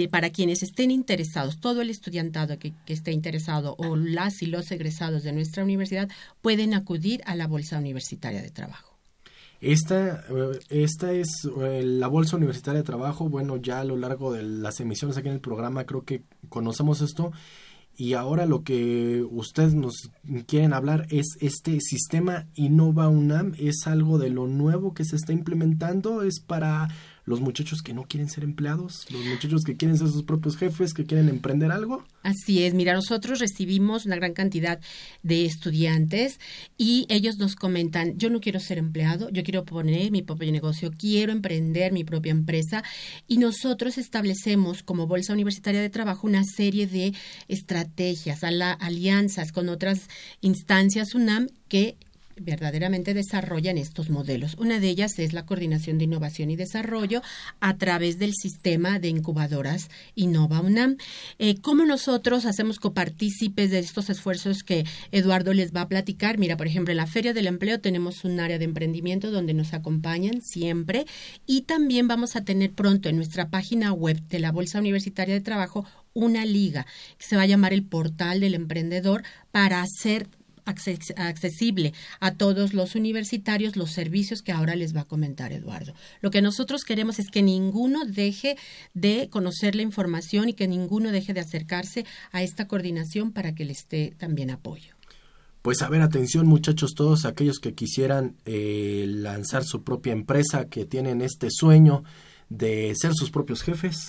[0.10, 4.72] para quienes estén interesados, todo el estudiantado que, que esté interesado o las y los
[4.72, 6.10] egresados de nuestra universidad
[6.42, 8.91] pueden acudir a la Bolsa Universitaria de Trabajo.
[9.62, 13.30] Esta, eh, esta es eh, la Bolsa Universitaria de Trabajo.
[13.30, 17.02] Bueno, ya a lo largo de las emisiones aquí en el programa creo que conocemos
[17.02, 17.32] esto.
[17.96, 20.10] Y ahora lo que ustedes nos
[20.48, 23.54] quieren hablar es este sistema Innova UNAM.
[23.60, 26.24] Es algo de lo nuevo que se está implementando.
[26.24, 26.88] Es para
[27.26, 30.94] los muchachos que no quieren ser empleados, los muchachos que quieren ser sus propios jefes,
[30.94, 32.04] que quieren emprender algo.
[32.24, 34.80] Así es, mira, nosotros recibimos una gran cantidad
[35.24, 36.40] de estudiantes
[36.78, 40.92] y ellos nos comentan, yo no quiero ser empleado, yo quiero poner mi propio negocio,
[40.92, 42.84] quiero emprender mi propia empresa
[43.28, 47.14] y nosotros establecemos como Bolsa Universitaria de Trabajo una serie de
[47.48, 50.08] estrategias, alianzas con otras
[50.42, 51.98] instancias UNAM que
[52.44, 54.56] verdaderamente desarrollan estos modelos.
[54.58, 57.22] Una de ellas es la coordinación de innovación y desarrollo
[57.60, 60.98] a través del sistema de incubadoras Innova UNAM.
[61.40, 66.38] Eh, ¿Cómo nosotros hacemos copartícipes de estos esfuerzos que Eduardo les va a platicar?
[66.38, 69.74] Mira, por ejemplo, en la Feria del Empleo tenemos un área de emprendimiento donde nos
[69.74, 71.06] acompañan siempre
[71.46, 75.42] y también vamos a tener pronto en nuestra página web de la Bolsa Universitaria de
[75.42, 76.86] Trabajo una liga
[77.18, 80.28] que se va a llamar el portal del emprendedor para hacer
[80.72, 85.94] accesible a todos los universitarios los servicios que ahora les va a comentar Eduardo.
[86.22, 88.58] Lo que nosotros queremos es que ninguno deje
[88.94, 93.66] de conocer la información y que ninguno deje de acercarse a esta coordinación para que
[93.66, 94.96] le esté también apoyo.
[95.62, 100.86] Pues a ver, atención muchachos, todos aquellos que quisieran eh, lanzar su propia empresa, que
[100.86, 102.04] tienen este sueño
[102.50, 104.08] de ser sus propios jefes,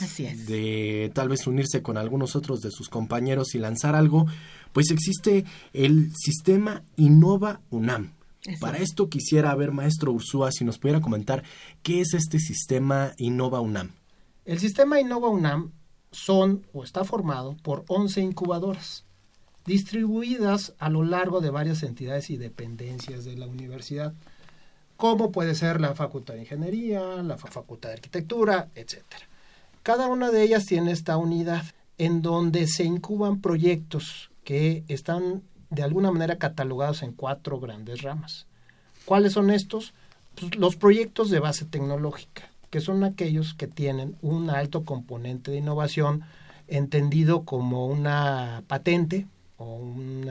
[0.48, 4.26] de tal vez unirse con algunos otros de sus compañeros y lanzar algo,
[4.72, 8.12] pues existe el sistema Innova UNAM.
[8.58, 11.44] Para esto quisiera ver, maestro Ursúa, si nos pudiera comentar
[11.82, 13.92] qué es este sistema Innova UNAM.
[14.44, 15.70] El sistema Innova UNAM
[16.10, 19.04] son o está formado por 11 incubadoras
[19.64, 24.12] distribuidas a lo largo de varias entidades y dependencias de la universidad,
[24.96, 29.04] como puede ser la Facultad de Ingeniería, la Facultad de Arquitectura, etc.
[29.84, 31.64] Cada una de ellas tiene esta unidad
[31.98, 38.46] en donde se incuban proyectos que están de alguna manera catalogados en cuatro grandes ramas.
[39.04, 39.94] ¿Cuáles son estos?
[40.34, 45.58] Pues los proyectos de base tecnológica, que son aquellos que tienen un alto componente de
[45.58, 46.22] innovación
[46.68, 49.26] entendido como una patente
[49.58, 50.22] o un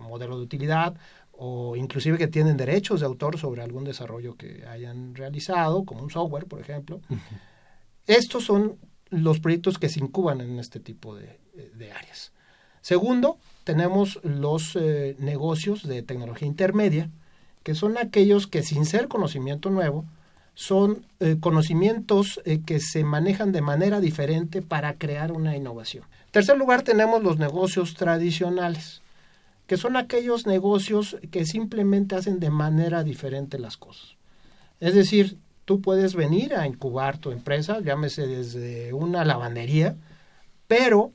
[0.00, 0.96] modelo de utilidad
[1.38, 6.10] o inclusive que tienen derechos de autor sobre algún desarrollo que hayan realizado, como un
[6.10, 7.00] software, por ejemplo.
[8.06, 8.78] Estos son
[9.10, 12.32] los proyectos que se incuban en este tipo de áreas.
[12.86, 17.10] Segundo, tenemos los eh, negocios de tecnología intermedia,
[17.64, 20.04] que son aquellos que sin ser conocimiento nuevo,
[20.54, 26.04] son eh, conocimientos eh, que se manejan de manera diferente para crear una innovación.
[26.30, 29.02] Tercer lugar, tenemos los negocios tradicionales,
[29.66, 34.14] que son aquellos negocios que simplemente hacen de manera diferente las cosas.
[34.78, 39.96] Es decir, tú puedes venir a incubar tu empresa, llámese desde una lavandería,
[40.68, 41.10] pero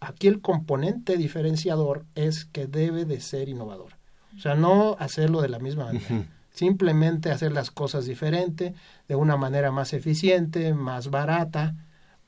[0.00, 3.94] aquí el componente diferenciador es que debe de ser innovador.
[4.36, 6.26] O sea, no hacerlo de la misma manera.
[6.50, 8.74] Simplemente hacer las cosas diferente,
[9.08, 11.74] de una manera más eficiente, más barata,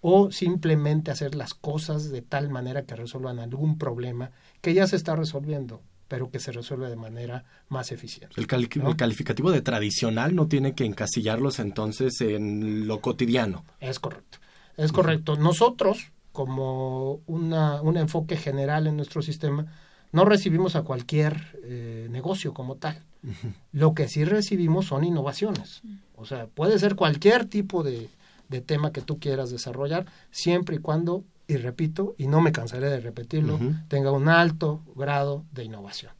[0.00, 4.96] o simplemente hacer las cosas de tal manera que resuelvan algún problema que ya se
[4.96, 8.40] está resolviendo, pero que se resuelve de manera más eficiente.
[8.40, 13.64] El, el, calificativo de tradicional no tiene que encasillarlos entonces en lo cotidiano.
[13.80, 14.38] Es correcto.
[14.76, 15.36] Es correcto.
[15.36, 19.66] Nosotros, como una, un enfoque general en nuestro sistema,
[20.12, 23.02] no recibimos a cualquier eh, negocio como tal.
[23.72, 25.82] Lo que sí recibimos son innovaciones.
[26.14, 28.08] O sea, puede ser cualquier tipo de,
[28.48, 32.88] de, tema que tú quieras desarrollar, siempre y cuando, y repito, y no me cansaré
[32.88, 33.58] de repetirlo,
[33.88, 36.12] tenga un alto grado de innovación.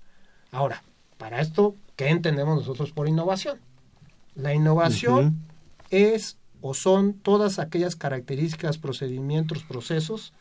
[0.51, 0.83] Ahora,
[1.17, 3.61] para esto, ¿qué entendemos nosotros por innovación?
[4.35, 5.39] La innovación
[5.91, 10.33] es o son todas aquellas características, procedimientos, procesos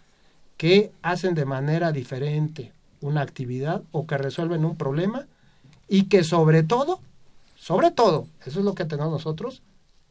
[0.58, 5.28] que hacen de manera diferente una actividad o que resuelven un problema
[5.88, 7.00] y que sobre todo,
[7.56, 9.62] sobre todo, eso es lo que tenemos nosotros,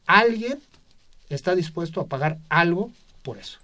[0.05, 0.59] alguien
[1.29, 2.91] está dispuesto a pagar algo
[3.23, 3.59] por eso.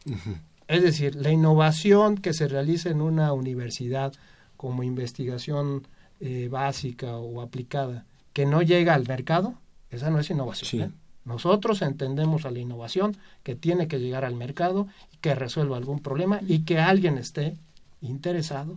[0.68, 4.14] Es decir, la innovación que se realiza en una universidad
[4.58, 5.88] como investigación
[6.20, 9.56] eh, básica o aplicada que no llega al mercado,
[9.90, 10.82] esa no es innovación.
[10.82, 10.92] ¿eh?
[11.26, 14.88] Nosotros entendemos a la innovación que tiene que llegar al mercado,
[15.22, 17.56] que resuelva algún problema y que alguien esté
[18.02, 18.76] interesado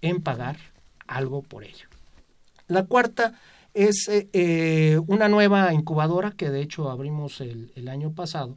[0.00, 0.56] en pagar
[1.06, 1.88] algo por ello.
[2.68, 3.34] La cuarta
[3.74, 8.56] es eh, eh, una nueva incubadora que de hecho abrimos el, año pasado,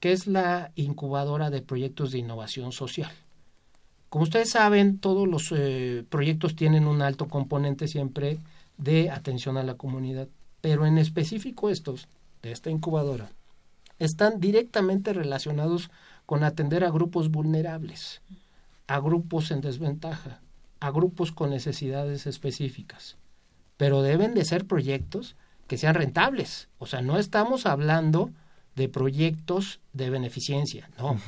[0.00, 3.12] que es la incubadora de proyectos de innovación social.
[4.08, 8.38] Como ustedes saben, todos los eh, proyectos tienen un alto componente siempre
[8.78, 10.28] de atención a la comunidad,
[10.60, 12.08] pero en específico estos
[12.44, 13.30] de esta incubadora
[13.98, 15.90] están directamente relacionados
[16.26, 18.20] con atender a grupos vulnerables,
[18.86, 20.40] a grupos en desventaja,
[20.78, 23.16] a grupos con necesidades específicas.
[23.78, 25.36] Pero deben de ser proyectos
[25.66, 26.68] que sean rentables.
[26.78, 28.30] O sea, no estamos hablando
[28.76, 31.18] de proyectos de beneficencia, no.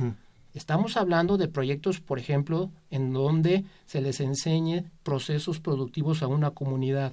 [0.53, 6.51] Estamos hablando de proyectos, por ejemplo, en donde se les enseñe procesos productivos a una
[6.51, 7.13] comunidad,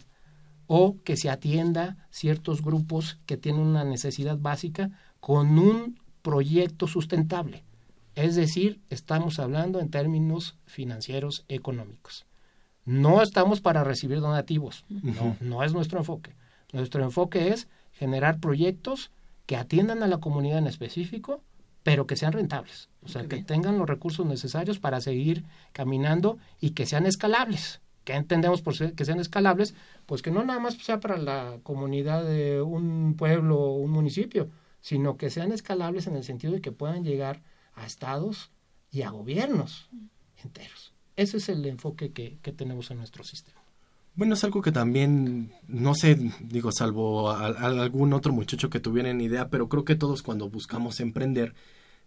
[0.68, 7.64] o que se atienda ciertos grupos que tienen una necesidad básica con un proyecto sustentable.
[8.16, 12.26] Es decir, estamos hablando en términos financieros económicos.
[12.86, 16.36] No estamos para recibir donativos, no, no es nuestro enfoque.
[16.74, 19.12] Nuestro enfoque es generar proyectos
[19.46, 21.42] que atiendan a la comunidad en específico,
[21.84, 25.44] pero que sean rentables, o sea, que tengan los recursos necesarios para seguir
[25.74, 27.82] caminando y que sean escalables.
[28.04, 29.76] ¿Qué entendemos por que sean escalables?
[30.06, 34.50] Pues que no nada más sea para la comunidad de un pueblo o un municipio,
[34.82, 37.42] sino que sean escalables en el sentido de que puedan llegar
[37.76, 38.52] a estados
[38.92, 39.90] y a gobiernos
[40.44, 40.94] enteros.
[41.16, 43.64] Ese es el enfoque que, que tenemos en nuestro sistema.
[44.16, 49.12] Bueno, es algo que también, no sé, digo, salvo a, algún otro muchacho que tuviera
[49.12, 51.56] ni idea, pero creo que todos cuando buscamos emprender,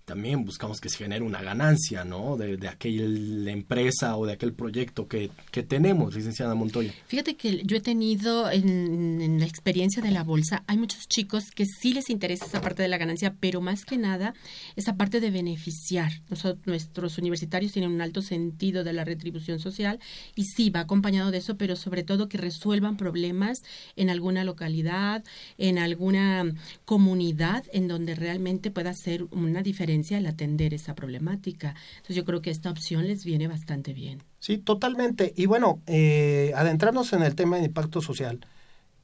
[0.06, 2.36] también buscamos que se genere una ganancia, ¿no?
[2.36, 3.04] De, de aquella
[3.50, 6.94] empresa o de aquel proyecto que, que, tenemos, licenciada Montoya.
[7.08, 11.66] Fíjate que yo he tenido en, la experiencia de la bolsa, hay muchos chicos que
[11.66, 14.32] sí les interesa esa parte de la ganancia, pero más que nada
[14.76, 16.12] esa parte de beneficiar.
[16.30, 19.98] Nosotros, nuestros universitarios tienen un alto sentido de la retribución social
[20.36, 23.64] y sí va acompañado de eso, pero sobre todo que resuelvan problemas
[23.96, 25.24] en alguna localidad,
[25.58, 26.44] en alguna
[26.84, 31.74] comunidad en donde realmente pueda ser una diferencia el atender esa problemática.
[31.96, 34.22] Entonces yo creo que esta opción les viene bastante bien.
[34.38, 35.32] Sí, totalmente.
[35.36, 38.40] Y bueno, eh, adentrarnos en el tema de impacto social,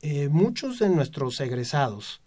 [0.02, 2.20] eh, muchos de nuestros egresados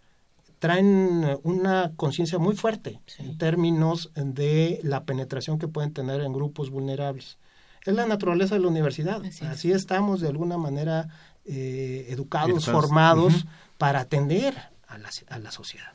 [0.59, 6.69] traen una conciencia muy fuerte en términos de la penetración que pueden tener en grupos
[6.69, 7.37] vulnerables.
[7.85, 9.21] Es la naturaleza de la universidad.
[9.43, 11.09] Así, estamos de alguna manera
[11.45, 13.45] eh, educados, formados
[13.77, 14.55] para atender
[14.87, 15.93] a la, a la sociedad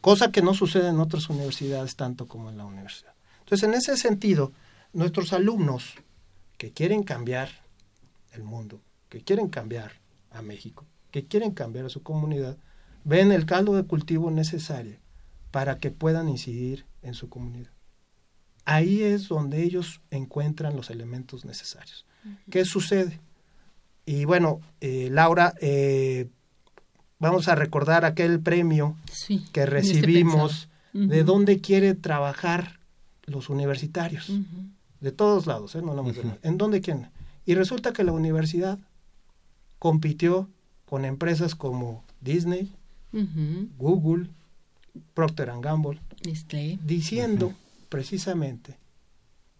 [0.00, 3.14] cosa que no sucede en otras universidades tanto como en la universidad.
[3.40, 4.52] Entonces, en ese sentido,
[4.92, 5.94] nuestros alumnos
[6.56, 7.50] que quieren cambiar
[8.32, 9.92] el mundo, que quieren cambiar
[10.30, 12.56] a México, que quieren cambiar a su comunidad,
[13.04, 14.98] ven el caldo de cultivo necesario
[15.50, 17.72] para que puedan incidir en su comunidad.
[18.64, 22.06] Ahí es donde ellos encuentran los elementos necesarios.
[22.50, 23.20] ¿Qué sucede?
[24.04, 26.28] Y bueno, eh, Laura, eh,
[27.20, 28.96] vamos a recordar aquel premio
[29.28, 32.80] que este recibimos, de dónde quiere trabajar
[33.26, 34.32] los universitarios,
[35.00, 35.82] de todos lados, ¿eh?
[35.82, 35.92] no
[36.42, 37.10] en dónde quieren.
[37.46, 38.78] Y resulta que la universidad
[39.78, 40.48] compitió
[40.86, 42.72] con empresas como Disney,
[43.78, 44.28] Google,
[45.14, 46.00] Procter Gamble,
[46.84, 47.54] diciendo
[47.88, 48.78] precisamente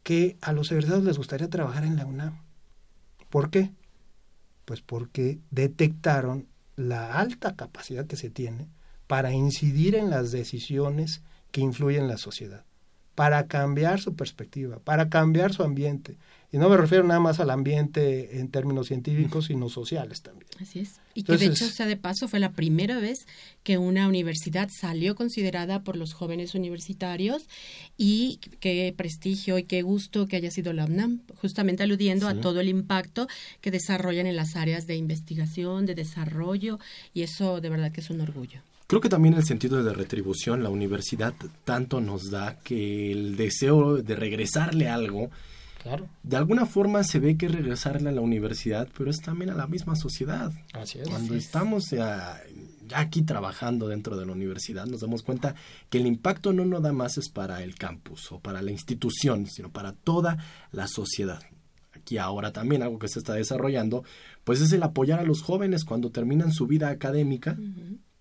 [0.02, 2.38] que a los egresados les gustaría trabajar en la UNAM.
[3.28, 3.70] ¿Por qué?
[4.64, 6.46] Pues porque detectaron
[6.80, 8.68] la alta capacidad que se tiene
[9.06, 12.64] para incidir en las decisiones que influyen en la sociedad,
[13.14, 16.16] para cambiar su perspectiva, para cambiar su ambiente.
[16.52, 20.48] Y no me refiero nada más al ambiente en términos científicos, sino sociales también.
[20.60, 21.00] Así es.
[21.14, 23.26] Y que de hecho, sea de paso, fue la primera vez
[23.62, 27.48] que una universidad salió considerada por los jóvenes universitarios
[27.96, 32.60] y qué prestigio y qué gusto que haya sido la UNAM, justamente aludiendo a todo
[32.60, 33.28] el impacto
[33.60, 36.80] que desarrollan en las áreas de investigación, de desarrollo,
[37.14, 38.60] y eso de verdad que es un orgullo.
[38.88, 41.32] Creo que también el sentido de retribución, la universidad
[41.64, 45.30] tanto nos da que el deseo de regresarle algo,
[45.82, 46.08] claro.
[46.22, 49.66] de alguna forma se ve que regresarle a la universidad, pero es también a la
[49.66, 50.52] misma sociedad.
[50.72, 51.08] Así es.
[51.08, 52.40] Cuando estamos ya,
[52.94, 55.54] aquí trabajando dentro de la universidad, nos damos cuenta
[55.88, 59.70] que el impacto no nada más es para el campus o para la institución, sino
[59.70, 60.38] para toda
[60.72, 61.42] la sociedad
[62.00, 64.04] aquí ahora también algo que se está desarrollando,
[64.44, 67.58] pues es el apoyar a los jóvenes cuando terminan su vida académica,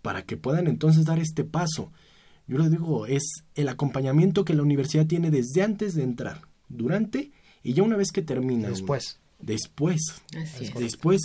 [0.01, 1.91] para que puedan entonces dar este paso.
[2.47, 7.31] Yo les digo, es el acompañamiento que la universidad tiene desde antes de entrar, durante
[7.63, 8.69] y ya una vez que termina.
[8.69, 9.19] Después.
[9.39, 10.21] Después.
[10.77, 11.21] Después.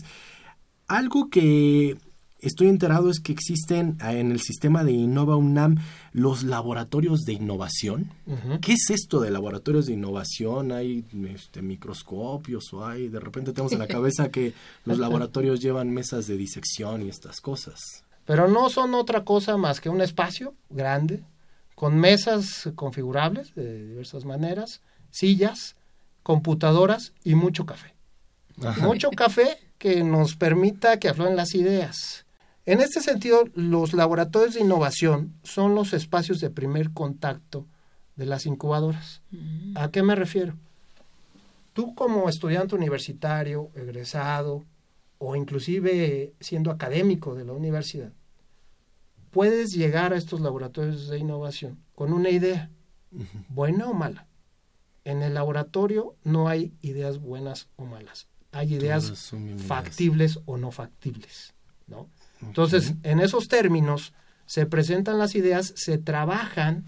[0.87, 1.97] Algo que
[2.41, 5.79] estoy enterado es que existen ah, en el sistema de Innova UNAM
[6.13, 8.13] los laboratorios de innovación.
[8.61, 10.71] ¿Qué es esto de laboratorios de innovación?
[10.71, 11.05] Hay
[11.35, 14.53] este, microscopios o hay, de repente tenemos en la cabeza que
[14.85, 19.81] los laboratorios llevan mesas de disección y estas cosas pero no son otra cosa más
[19.81, 21.23] que un espacio grande
[21.75, 24.81] con mesas configurables de diversas maneras,
[25.11, 25.77] sillas,
[26.25, 27.95] computadoras y mucho café.
[28.81, 32.25] Mucho café que nos permita que afloren las ideas.
[32.67, 37.67] En este sentido, los laboratorios de innovación son los espacios de primer contacto
[38.17, 39.23] de las incubadoras.
[39.31, 39.77] Mm.
[39.77, 40.55] ¿A qué me refiero?
[41.75, 44.65] Tú como estudiante universitario, egresado,
[45.19, 48.13] o inclusive siendo académico de la universidad,
[49.31, 52.71] puedes llegar a estos laboratorios de innovación con una idea,
[53.49, 54.27] buena o mala.
[55.05, 59.33] En el laboratorio no hay ideas buenas o malas, hay ideas
[59.67, 61.53] factibles o no factibles,
[61.87, 62.09] ¿no?
[62.41, 64.13] Entonces, en esos términos
[64.47, 66.85] se presentan las ideas, se trabajan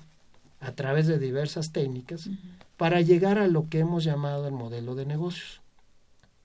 [0.60, 2.28] a través de diversas técnicas
[2.76, 5.60] para llegar a lo que hemos llamado el modelo de negocios.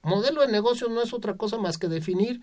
[0.03, 2.41] Modelo de negocio no es otra cosa más que definir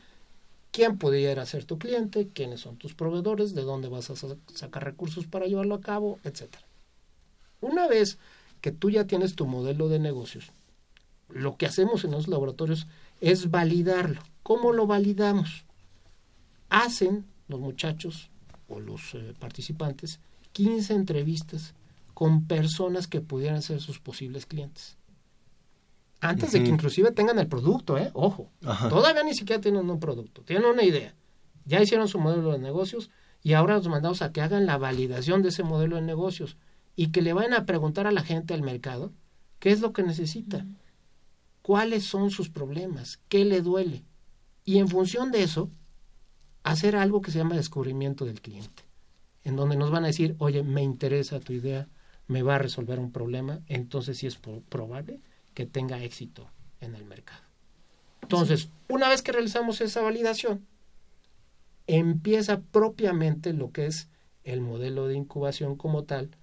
[0.71, 4.17] quién pudiera ser tu cliente, quiénes son tus proveedores, de dónde vas a
[4.55, 6.65] sacar recursos para llevarlo a cabo, etcétera.
[7.61, 8.19] Una vez
[8.61, 10.53] que tú ya tienes tu modelo de negocios,
[11.29, 12.87] lo que hacemos en los laboratorios
[13.21, 14.23] es validarlo.
[14.43, 15.65] ¿Cómo lo validamos?
[16.71, 18.31] Hacen los muchachos
[18.69, 20.21] o los eh, participantes
[20.53, 21.75] 15 entrevistas
[22.15, 24.97] con personas que pudieran ser sus posibles clientes.
[26.21, 28.11] Antes de que inclusive tengan el producto, ¿eh?
[28.13, 28.51] Ojo,
[28.89, 31.15] todavía ni siquiera tienen un producto, tienen una idea.
[31.65, 33.11] Ya hicieron su modelo de negocios
[33.43, 36.57] y ahora los mandamos a que hagan la validación de ese modelo de negocios
[36.99, 39.13] y que le vayan a preguntar a la gente al mercado
[39.61, 40.67] qué es lo que necesita,
[41.63, 44.03] cuáles son sus problemas, qué le duele.
[44.65, 45.71] Y en función de eso,
[46.65, 48.83] hacer algo que se llama descubrimiento del cliente,
[49.45, 51.87] en donde nos van a decir, oye, me interesa tu idea,
[52.27, 55.21] me va a resolver un problema, entonces sí es probable
[55.55, 57.45] que tenga éxito en el mercado.
[58.23, 60.67] Entonces, una vez que realizamos esa validación,
[61.87, 64.09] empieza propiamente lo que es
[64.43, 66.37] el modelo de incubación como tal,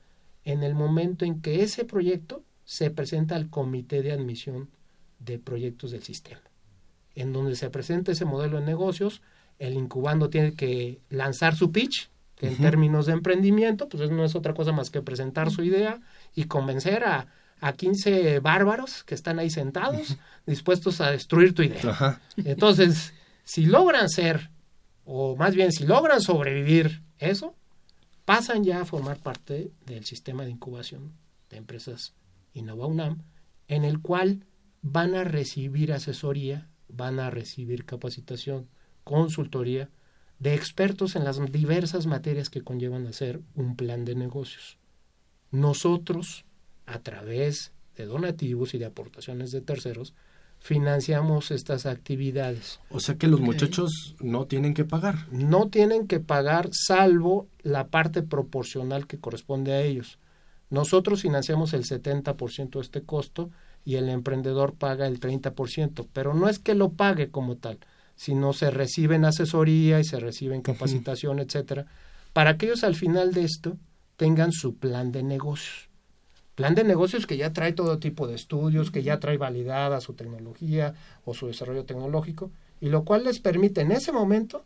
[0.45, 4.69] en el momento en que ese proyecto se presenta al comité de admisión
[5.19, 6.41] de proyectos del sistema.
[7.15, 9.21] En donde se presenta ese modelo de negocios,
[9.59, 14.35] el incubando tiene que lanzar su pitch, que en términos de emprendimiento, pues no es
[14.35, 16.01] otra cosa más que presentar su idea
[16.35, 17.27] y convencer a,
[17.61, 22.19] a 15 bárbaros que están ahí sentados, dispuestos a destruir tu idea.
[22.37, 23.13] Entonces,
[23.45, 24.49] si logran ser,
[25.05, 27.55] o más bien si logran sobrevivir eso,
[28.25, 31.13] pasan ya a formar parte del sistema de incubación
[31.49, 32.13] de empresas
[32.53, 33.21] Innova UNAM,
[33.67, 34.45] en el cual
[34.81, 38.67] van a recibir asesoría, van a recibir capacitación,
[39.03, 39.89] consultoría
[40.39, 44.77] de expertos en las diversas materias que conllevan hacer un plan de negocios.
[45.51, 46.45] Nosotros,
[46.85, 50.13] a través de donativos y de aportaciones de terceros,
[50.65, 52.79] financiamos estas actividades.
[52.89, 55.27] O sea que los muchachos no tienen que pagar.
[55.31, 60.17] No tienen que pagar salvo la parte proporcional que corresponde a ellos.
[60.71, 63.51] Nosotros financiamos el 70% de este costo
[63.85, 67.77] y el emprendedor paga el 30%, pero no es que lo pague como tal,
[68.15, 71.85] sino se reciben asesoría y se reciben capacitación, etcétera,
[72.33, 73.77] para que ellos al final de esto
[74.17, 75.89] tengan su plan de negocios.
[76.55, 80.13] Plan de negocios que ya trae todo tipo de estudios, que ya trae validada su
[80.13, 80.95] tecnología
[81.25, 84.65] o su desarrollo tecnológico, y lo cual les permite en ese momento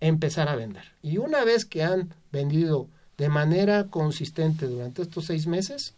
[0.00, 0.84] empezar a vender.
[1.02, 5.94] Y una vez que han vendido de manera consistente durante estos seis meses,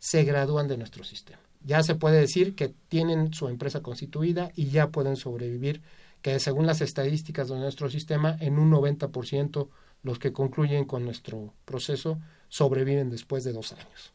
[0.00, 1.40] se gradúan de nuestro sistema.
[1.64, 5.82] Ya se puede decir que tienen su empresa constituida y ya pueden sobrevivir,
[6.20, 9.68] que según las estadísticas de nuestro sistema, en un 90%
[10.02, 12.18] los que concluyen con nuestro proceso
[12.48, 14.12] sobreviven después de dos años.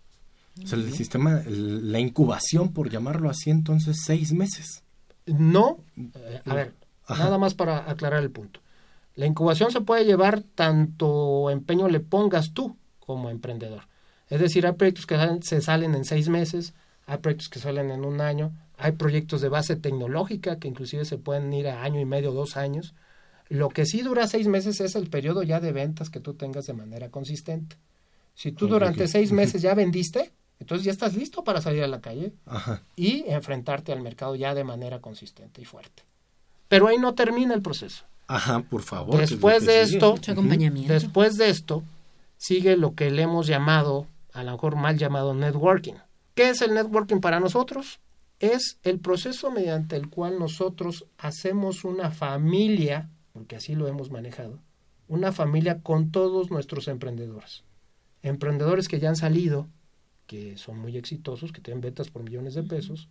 [0.63, 4.83] O sea, el sistema, la incubación, por llamarlo así, entonces seis meses.
[5.25, 6.73] No, eh, a ver,
[7.07, 8.59] nada más para aclarar el punto.
[9.15, 13.83] La incubación se puede llevar tanto empeño le pongas tú como emprendedor.
[14.29, 16.73] Es decir, hay proyectos que se salen en seis meses,
[17.05, 21.17] hay proyectos que salen en un año, hay proyectos de base tecnológica que inclusive se
[21.17, 22.93] pueden ir a año y medio, dos años.
[23.49, 26.67] Lo que sí dura seis meses es el periodo ya de ventas que tú tengas
[26.67, 27.77] de manera consistente.
[28.35, 32.01] Si tú durante seis meses ya vendiste, entonces ya estás listo para salir a la
[32.01, 32.33] calle
[32.95, 36.03] y enfrentarte al mercado ya de manera consistente y fuerte.
[36.67, 38.05] Pero ahí no termina el proceso.
[38.27, 39.17] Ajá, por favor.
[39.17, 40.15] Después de esto,
[40.87, 41.83] después de esto,
[42.37, 45.95] sigue lo que le hemos llamado, a lo mejor mal llamado networking.
[46.35, 47.99] ¿Qué es el networking para nosotros?
[48.39, 54.59] Es el proceso mediante el cual nosotros hacemos una familia, porque así lo hemos manejado,
[55.07, 57.63] una familia con todos nuestros emprendedores.
[58.21, 59.67] Emprendedores que ya han salido,
[60.29, 63.09] que son muy exitosos, que tienen ventas por millones de pesos,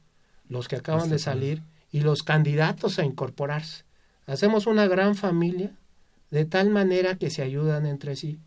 [0.48, 3.82] los que acaban de salir y los candidatos a incorporarse.
[4.26, 5.74] Hacemos una gran familia
[6.30, 8.38] de tal manera que se ayudan entre sí.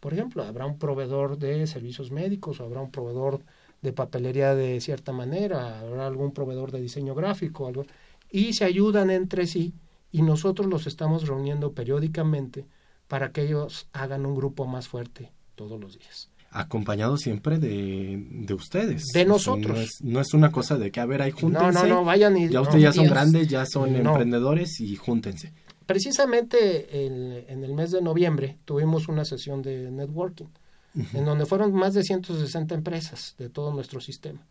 [0.00, 3.44] Por ejemplo, habrá un proveedor de servicios médicos, o habrá un proveedor
[3.82, 7.84] de papelería de cierta manera, habrá algún proveedor de diseño gráfico, algo,
[8.30, 9.74] y se ayudan entre sí
[10.10, 12.64] y nosotros los estamos reuniendo periódicamente
[13.06, 18.54] para que ellos hagan un grupo más fuerte todos los días acompañado siempre de, de
[18.54, 19.06] ustedes.
[19.12, 19.98] De nosotros.
[20.02, 21.72] no, es, una cosa de que, a ver, ahí júntense.
[21.72, 22.48] No, no, no, vayan y...
[22.48, 25.52] Ya ustedes ya son grandes, ya son emprendedores y júntense.
[25.86, 30.46] Precisamente en el mes de noviembre tuvimos una sesión de networking,
[30.94, 34.46] en donde fueron más de 160 empresas de todo nuestro sistema.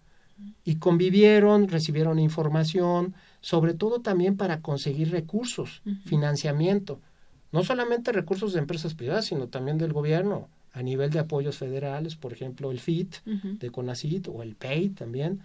[0.66, 7.00] Y convivieron, recibieron información, sobre todo también para conseguir recursos, financiamiento.
[7.52, 12.16] No solamente recursos de empresas privadas, sino también del gobierno a nivel de apoyos federales,
[12.16, 15.42] por ejemplo, el FIT de CONACIT o el PEI también,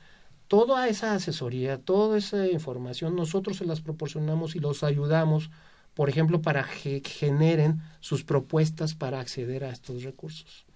[0.48, 5.50] toda esa asesoría, toda esa información, nosotros se las proporcionamos y los ayudamos,
[5.94, 10.66] por ejemplo, para que generen sus propuestas para acceder a estos recursos.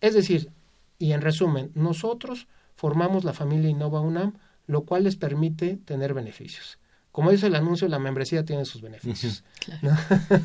[0.00, 0.50] Es decir,
[0.98, 2.46] y en resumen, nosotros
[2.76, 4.34] formamos la familia Innova UNAM,
[4.66, 6.78] lo cual les permite tener beneficios
[7.16, 9.42] como dice el anuncio, la membresía tiene sus beneficios.
[9.64, 9.96] Claro.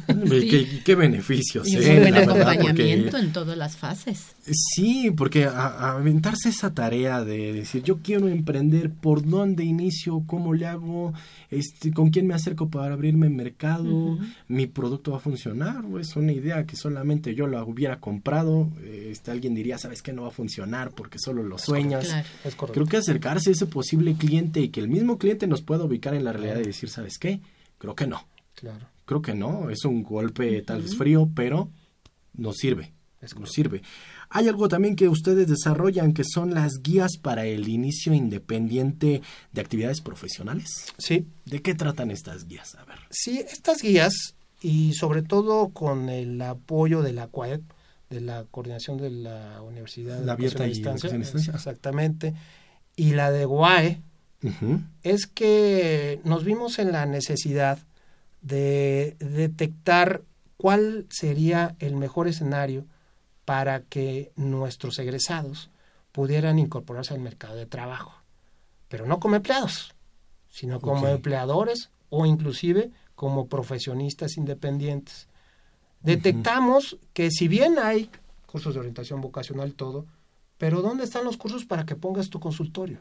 [0.86, 1.68] ¿Qué, beneficios?
[1.68, 4.38] Y un eh, buen acompañamiento en todas las fases.
[4.50, 10.24] Sí, porque aventarse esa tarea de decir, yo quiero emprender, ¿por dónde inicio?
[10.26, 11.14] ¿Cómo le hago?
[11.50, 14.18] Este, ¿Con quién me acerco para abrirme mercado?
[14.48, 15.84] ¿Mi producto va a funcionar?
[15.84, 18.70] ¿O es una idea que solamente yo lo hubiera comprado?
[18.82, 20.14] Este, alguien diría, ¿sabes qué?
[20.14, 22.16] No va a funcionar porque solo lo sueñas.
[22.72, 26.14] Creo que acercarse a ese posible cliente y que el mismo cliente nos pueda ubicar
[26.14, 27.41] en la realidad y decir, ¿sabes qué?
[27.78, 28.28] Creo que no.
[28.55, 28.88] Claro.
[29.05, 29.70] Creo que no.
[29.70, 31.70] Es un golpe tal vez frío, pero
[32.34, 32.93] nos sirve.
[33.39, 33.82] nos sirve.
[34.30, 39.62] Hay algo también que ustedes desarrollan que son las guías para el inicio independiente de
[39.62, 40.70] actividades profesionales.
[40.97, 41.28] Sí.
[41.45, 42.76] ¿De qué tratan estas guías?
[42.76, 42.99] A ver.
[43.09, 47.62] Sí, estas guías y sobre todo con el apoyo de la CUAED,
[48.09, 52.36] de la coordinación de la Universidad la abierta y distancia, exactamente,
[52.95, 54.01] y la de UAE,
[55.04, 57.80] es que nos vimos en la necesidad
[58.42, 60.24] de detectar
[60.58, 62.86] cuál sería el mejor escenario
[63.46, 65.70] para que nuestros egresados
[66.12, 68.14] pudieran incorporarse al mercado de trabajo,
[68.88, 69.94] pero no como empleados,
[70.50, 75.28] sino como empleadores o inclusive como profesionistas independientes.
[76.02, 78.10] Detectamos que si bien hay
[78.48, 80.06] cursos de orientación vocacional todo,
[80.58, 83.00] pero ¿dónde están los cursos para que pongas tu consultorio?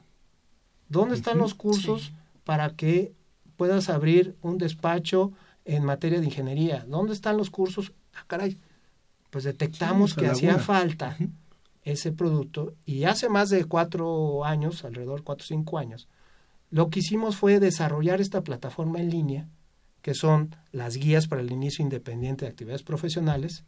[0.90, 2.12] ¿Dónde están los cursos
[2.44, 3.14] para que
[3.56, 5.32] puedas abrir un despacho
[5.64, 6.84] en materia de ingeniería?
[6.86, 7.92] ¿Dónde están los cursos?
[8.12, 8.58] Ah, caray,
[9.30, 11.16] pues detectamos que hacía falta
[11.84, 16.08] ese producto y hace más de cuatro años, alrededor de cuatro o cinco años,
[16.70, 19.48] lo que hicimos fue desarrollar esta plataforma en línea,
[20.02, 23.62] que son las guías para el inicio independiente de actividades profesionales,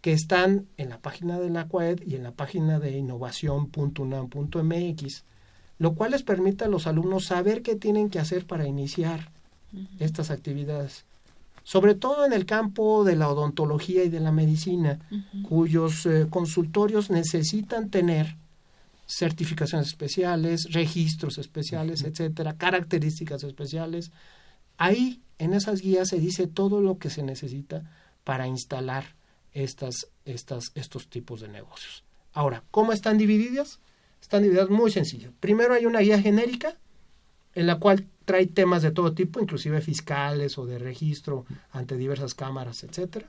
[0.00, 5.24] que están en la página de la CUAED y en la página de innovación.unam.mx,
[5.78, 9.30] lo cual les permite a los alumnos saber qué tienen que hacer para iniciar
[9.98, 11.04] estas actividades,
[11.64, 15.00] sobre todo en el campo de la odontología y de la medicina,
[15.48, 18.36] cuyos eh, consultorios necesitan tener
[19.06, 24.12] certificaciones especiales, registros especiales, etcétera, características especiales.
[24.78, 27.82] Ahí en esas guías se dice todo lo que se necesita
[28.24, 29.04] para instalar
[29.52, 32.04] estas, estas, estos tipos de negocios.
[32.32, 33.78] Ahora, ¿cómo están divididas?
[34.24, 35.32] Están divididas muy sencillo.
[35.38, 36.78] Primero hay una guía genérica
[37.54, 42.34] en la cual trae temas de todo tipo, inclusive fiscales o de registro ante diversas
[42.34, 43.28] cámaras, etcétera,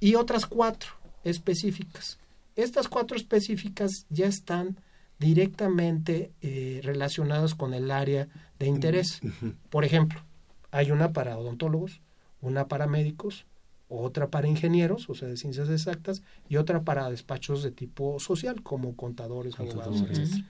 [0.00, 0.92] y otras cuatro
[1.24, 2.18] específicas.
[2.56, 4.78] Estas cuatro específicas ya están
[5.18, 8.26] directamente eh, relacionadas con el área
[8.58, 9.20] de interés.
[9.68, 10.22] Por ejemplo,
[10.70, 12.00] hay una para odontólogos,
[12.40, 13.44] una para médicos,
[13.88, 18.62] otra para ingenieros, o sea, de ciencias exactas, y otra para despachos de tipo social,
[18.62, 20.44] como contadores, abogados, etc.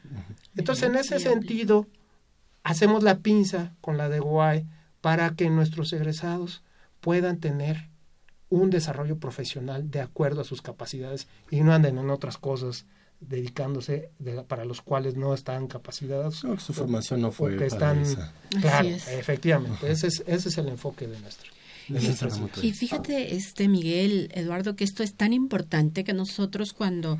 [0.57, 1.87] Entonces, en ese sentido,
[2.63, 4.67] hacemos la pinza con la de Guay
[5.01, 6.63] para que nuestros egresados
[7.01, 7.89] puedan tener
[8.49, 12.87] un desarrollo profesional de acuerdo a sus capacidades y no anden en otras cosas
[13.21, 14.11] dedicándose
[14.49, 16.45] para los cuales no están capacitados.
[16.59, 18.05] su formación no fue para están,
[18.61, 21.51] Claro, efectivamente, ese es, ese es el enfoque de nuestro.
[22.63, 27.19] Y fíjate, este Miguel, Eduardo, que esto es tan importante que nosotros cuando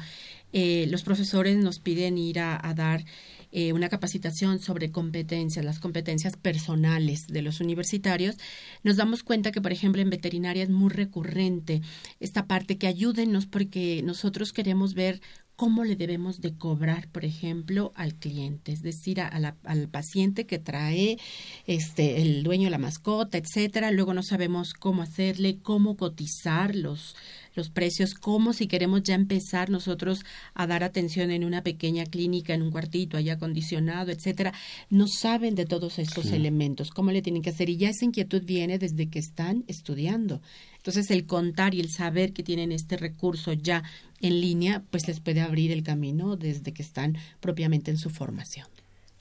[0.53, 3.05] eh, los profesores nos piden ir a, dar
[3.51, 8.37] eh, una capacitación sobre competencias, las competencias personales de los universitarios,
[8.85, 11.83] nos damos cuenta que, por ejemplo, en veterinaria es muy recurrente
[12.21, 15.21] esta parte que ayúdenos porque nosotros queremos ver
[15.57, 21.19] cómo le debemos de cobrar, por ejemplo, al cliente, es decir, al paciente que trae
[21.67, 23.91] este el dueño de la mascota, etcétera.
[23.91, 27.15] Luego no sabemos cómo hacerle, cómo cotizar los
[27.55, 30.25] los precios, cómo si queremos ya empezar nosotros
[30.55, 34.53] a dar atención en una pequeña clínica, en un cuartito allá acondicionado, etcétera,
[34.91, 38.43] no saben de todos estos elementos, cómo le tienen que hacer y ya esa inquietud
[38.45, 40.41] viene desde que están estudiando.
[40.77, 43.83] Entonces el contar y el saber que tienen este recurso ya
[44.25, 48.67] en línea, pues les puede abrir el camino desde que están propiamente en su formación.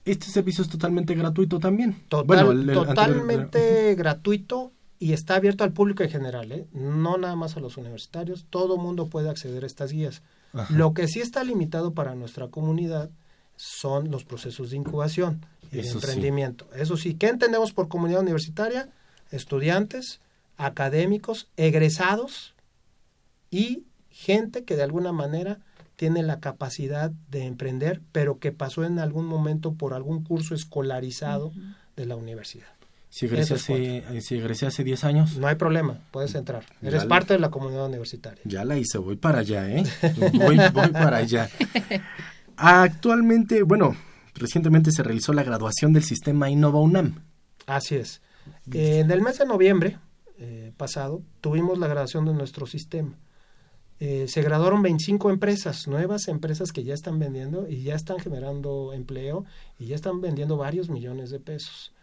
[0.06, 2.02] Este servicio es totalmente gratuito también.
[2.08, 6.68] totalmente gratuito y está abierto al público en general, ¿eh?
[6.72, 8.46] no nada más a los universitarios.
[8.50, 10.22] Todo mundo puede acceder a estas guías.
[10.70, 13.10] Lo que sí está limitado para nuestra comunidad
[13.58, 16.66] son los procesos de incubación y de emprendimiento.
[16.76, 18.88] Eso sí, ¿qué entendemos por comunidad universitaria?
[19.32, 20.22] Estudiantes,
[20.56, 22.54] académicos, egresados
[23.52, 23.84] y
[24.14, 25.60] gente que de alguna manera
[25.96, 31.52] tiene la capacidad de emprender, pero que pasó en algún momento por algún curso escolarizado
[31.96, 32.68] de la universidad.
[33.10, 35.38] Si egresé, hace, si egresé hace 10 años.
[35.38, 36.66] No hay problema, puedes entrar.
[36.82, 38.42] Eres parte de la comunidad universitaria.
[38.44, 39.84] Ya la hice, voy para allá, ¿eh?
[40.34, 41.48] voy, voy para allá.
[42.58, 43.96] Actualmente, bueno,
[44.34, 47.24] recientemente se realizó la graduación del sistema Innova UNAM.
[47.68, 48.22] Así es.
[48.72, 50.00] en el mes de noviembre
[50.40, 53.16] eh, pasado tuvimos la graduación de nuestro sistema.
[54.06, 58.92] Eh, se graduaron 25 empresas, nuevas empresas que ya están vendiendo y ya están generando
[58.92, 59.46] empleo
[59.80, 61.94] y ya están vendiendo varios millones de pesos.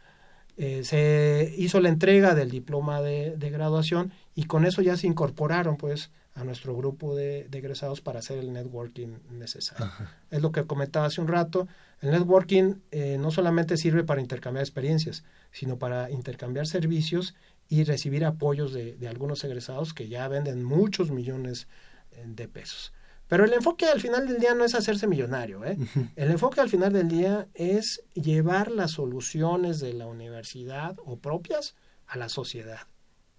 [0.57, 5.77] Eh, se hizo la entrega del diploma de, graduación y con eso ya se incorporaron
[5.77, 9.93] pues a nuestro grupo de, egresados para hacer el networking necesario.
[10.31, 11.69] Es lo que comentaba hace un rato.
[12.01, 17.35] El networking eh, no solamente sirve para intercambiar experiencias, sino para intercambiar servicios
[17.69, 21.90] y recibir apoyos de, de algunos egresados que ya venden muchos millones eh,
[22.25, 22.93] de pesos.
[23.31, 25.65] Pero el enfoque al final del día no es hacerse millonario.
[25.65, 25.79] ¿eh?
[26.17, 31.77] El enfoque al final del día es llevar las soluciones de la universidad o propias
[32.09, 32.81] a la sociedad.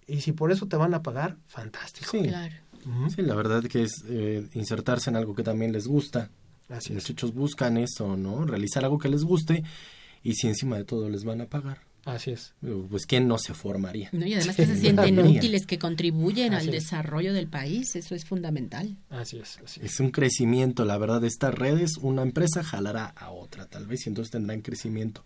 [0.06, 2.10] Y si por eso te van a pagar, fantástico.
[2.10, 2.54] Sí, claro.
[3.14, 6.30] sí la verdad que es eh, insertarse en algo que también les gusta.
[6.70, 8.46] Así Los muchachos buscan eso, ¿no?
[8.46, 9.62] Realizar algo que les guste
[10.22, 11.82] y si encima de todo les van a pagar.
[12.04, 12.54] Así es.
[12.90, 14.10] Pues quién no se formaría.
[14.12, 18.96] y además que se sienten útiles, que contribuyen al desarrollo del país, eso es fundamental.
[19.10, 19.92] Así es, así es.
[19.92, 24.06] Es un crecimiento, la verdad, de estas redes, una empresa jalará a otra, tal vez,
[24.06, 25.24] y entonces tendrán crecimiento.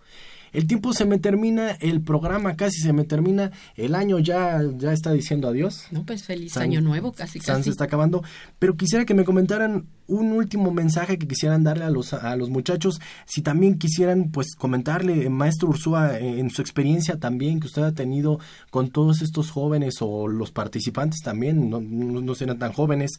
[0.57, 4.95] El tiempo se me termina, el programa casi se me termina, el año ya, ya
[4.95, 5.85] está diciendo adiós.
[5.91, 7.65] No, pues feliz año nuevo, casi casi.
[7.65, 8.25] se está acabando,
[8.59, 12.49] pero quisiera que me comentaran un último mensaje que quisieran darle a los, a los
[12.49, 17.67] muchachos, si también quisieran pues comentarle, eh, maestro Ursúa, eh, en su experiencia también que
[17.67, 18.41] usted ha tenido
[18.71, 23.19] con todos estos jóvenes o los participantes también, no, no, no serán tan jóvenes,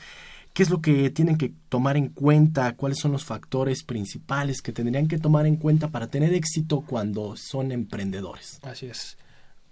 [0.57, 2.75] ¿Qué es lo que tienen que tomar en cuenta?
[2.75, 7.35] ¿Cuáles son los factores principales que tendrían que tomar en cuenta para tener éxito cuando
[7.37, 8.59] son emprendedores?
[8.63, 9.19] Así es.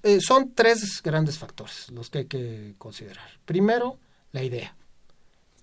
[0.04, 3.26] Eh, son tres grandes factores los que hay que considerar.
[3.46, 3.98] Primero,
[4.32, 4.76] la idea.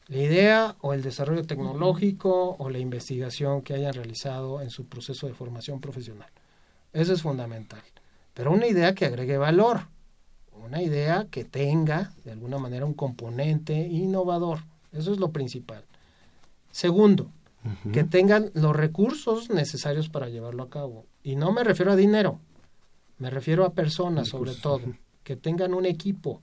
[0.08, 5.28] La idea o el desarrollo tecnológico o la investigación que hayan realizado en su proceso
[5.28, 6.30] de formación profesional.
[6.92, 7.82] Eso es fundamental.
[8.34, 9.82] Pero una idea que agregue valor.
[10.50, 15.84] Una idea que tenga, de alguna manera, un componente innovador eso es lo principal.
[16.70, 17.30] Segundo,
[17.92, 21.06] que tengan los recursos necesarios para llevarlo a cabo.
[21.22, 22.40] Y no me refiero a dinero,
[23.18, 24.80] me refiero a personas sobre todo,
[25.22, 26.40] que tengan un equipo,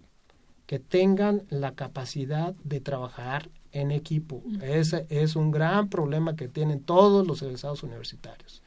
[0.65, 4.43] que tengan la capacidad de trabajar en equipo.
[4.61, 8.63] Ese es un gran problema que tienen todos los egresados universitarios.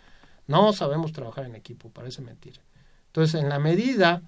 [0.46, 2.60] No sabemos trabajar en equipo, parece mentira.
[3.06, 4.22] Entonces, en la medida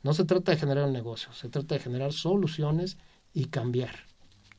[0.03, 2.97] No se trata de generar un negocio, se trata de generar soluciones
[3.33, 3.91] y cambiar.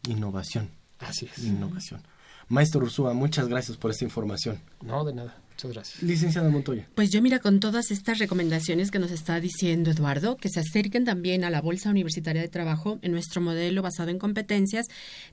[0.09, 0.71] Innovación.
[1.01, 1.45] Así es.
[1.45, 2.03] Innovación.
[2.49, 4.61] Maestro Ursúa, muchas gracias por esta información.
[4.81, 5.42] No, de nada.
[5.63, 6.03] Muchas gracias.
[6.03, 6.89] Licenciada Montoya.
[6.97, 11.05] Pues yo mira, con todas estas recomendaciones que nos está diciendo Eduardo, que se acerquen
[11.05, 14.87] también a la Bolsa Universitaria de Trabajo en nuestro modelo basado en competencias,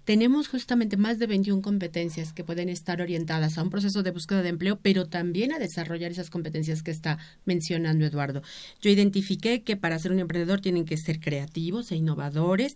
[0.06, 4.44] tenemos justamente más de 21 competencias que pueden estar orientadas a un proceso de búsqueda
[4.44, 8.44] de empleo, pero también a desarrollar esas competencias que está mencionando Eduardo.
[8.82, 12.76] Yo identifiqué que para ser un emprendedor tienen que ser creativos e innovadores,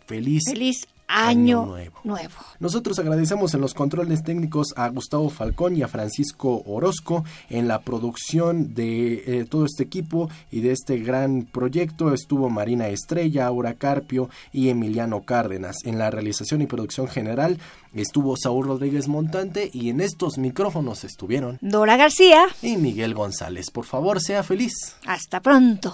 [0.05, 1.65] feliz, feliz año,
[2.03, 2.35] nuevo.
[2.59, 7.81] Nosotros agradecemos en los controles técnicos a Gustavo Falcón y a Francisco Orozco en la
[7.81, 13.73] producción de eh, todo este equipo y de este gran proyecto estuvo Marina Estrella, Aura
[13.73, 15.77] Carpio y Emiliano Cárdenas.
[15.83, 17.57] En la realización y producción general
[17.93, 23.69] estuvo Saúl Rodríguez Montante y en estos micrófonos estuvieron Dora García y Miguel González.
[23.71, 24.95] Por favor, sea feliz.
[25.05, 25.93] Hasta pronto.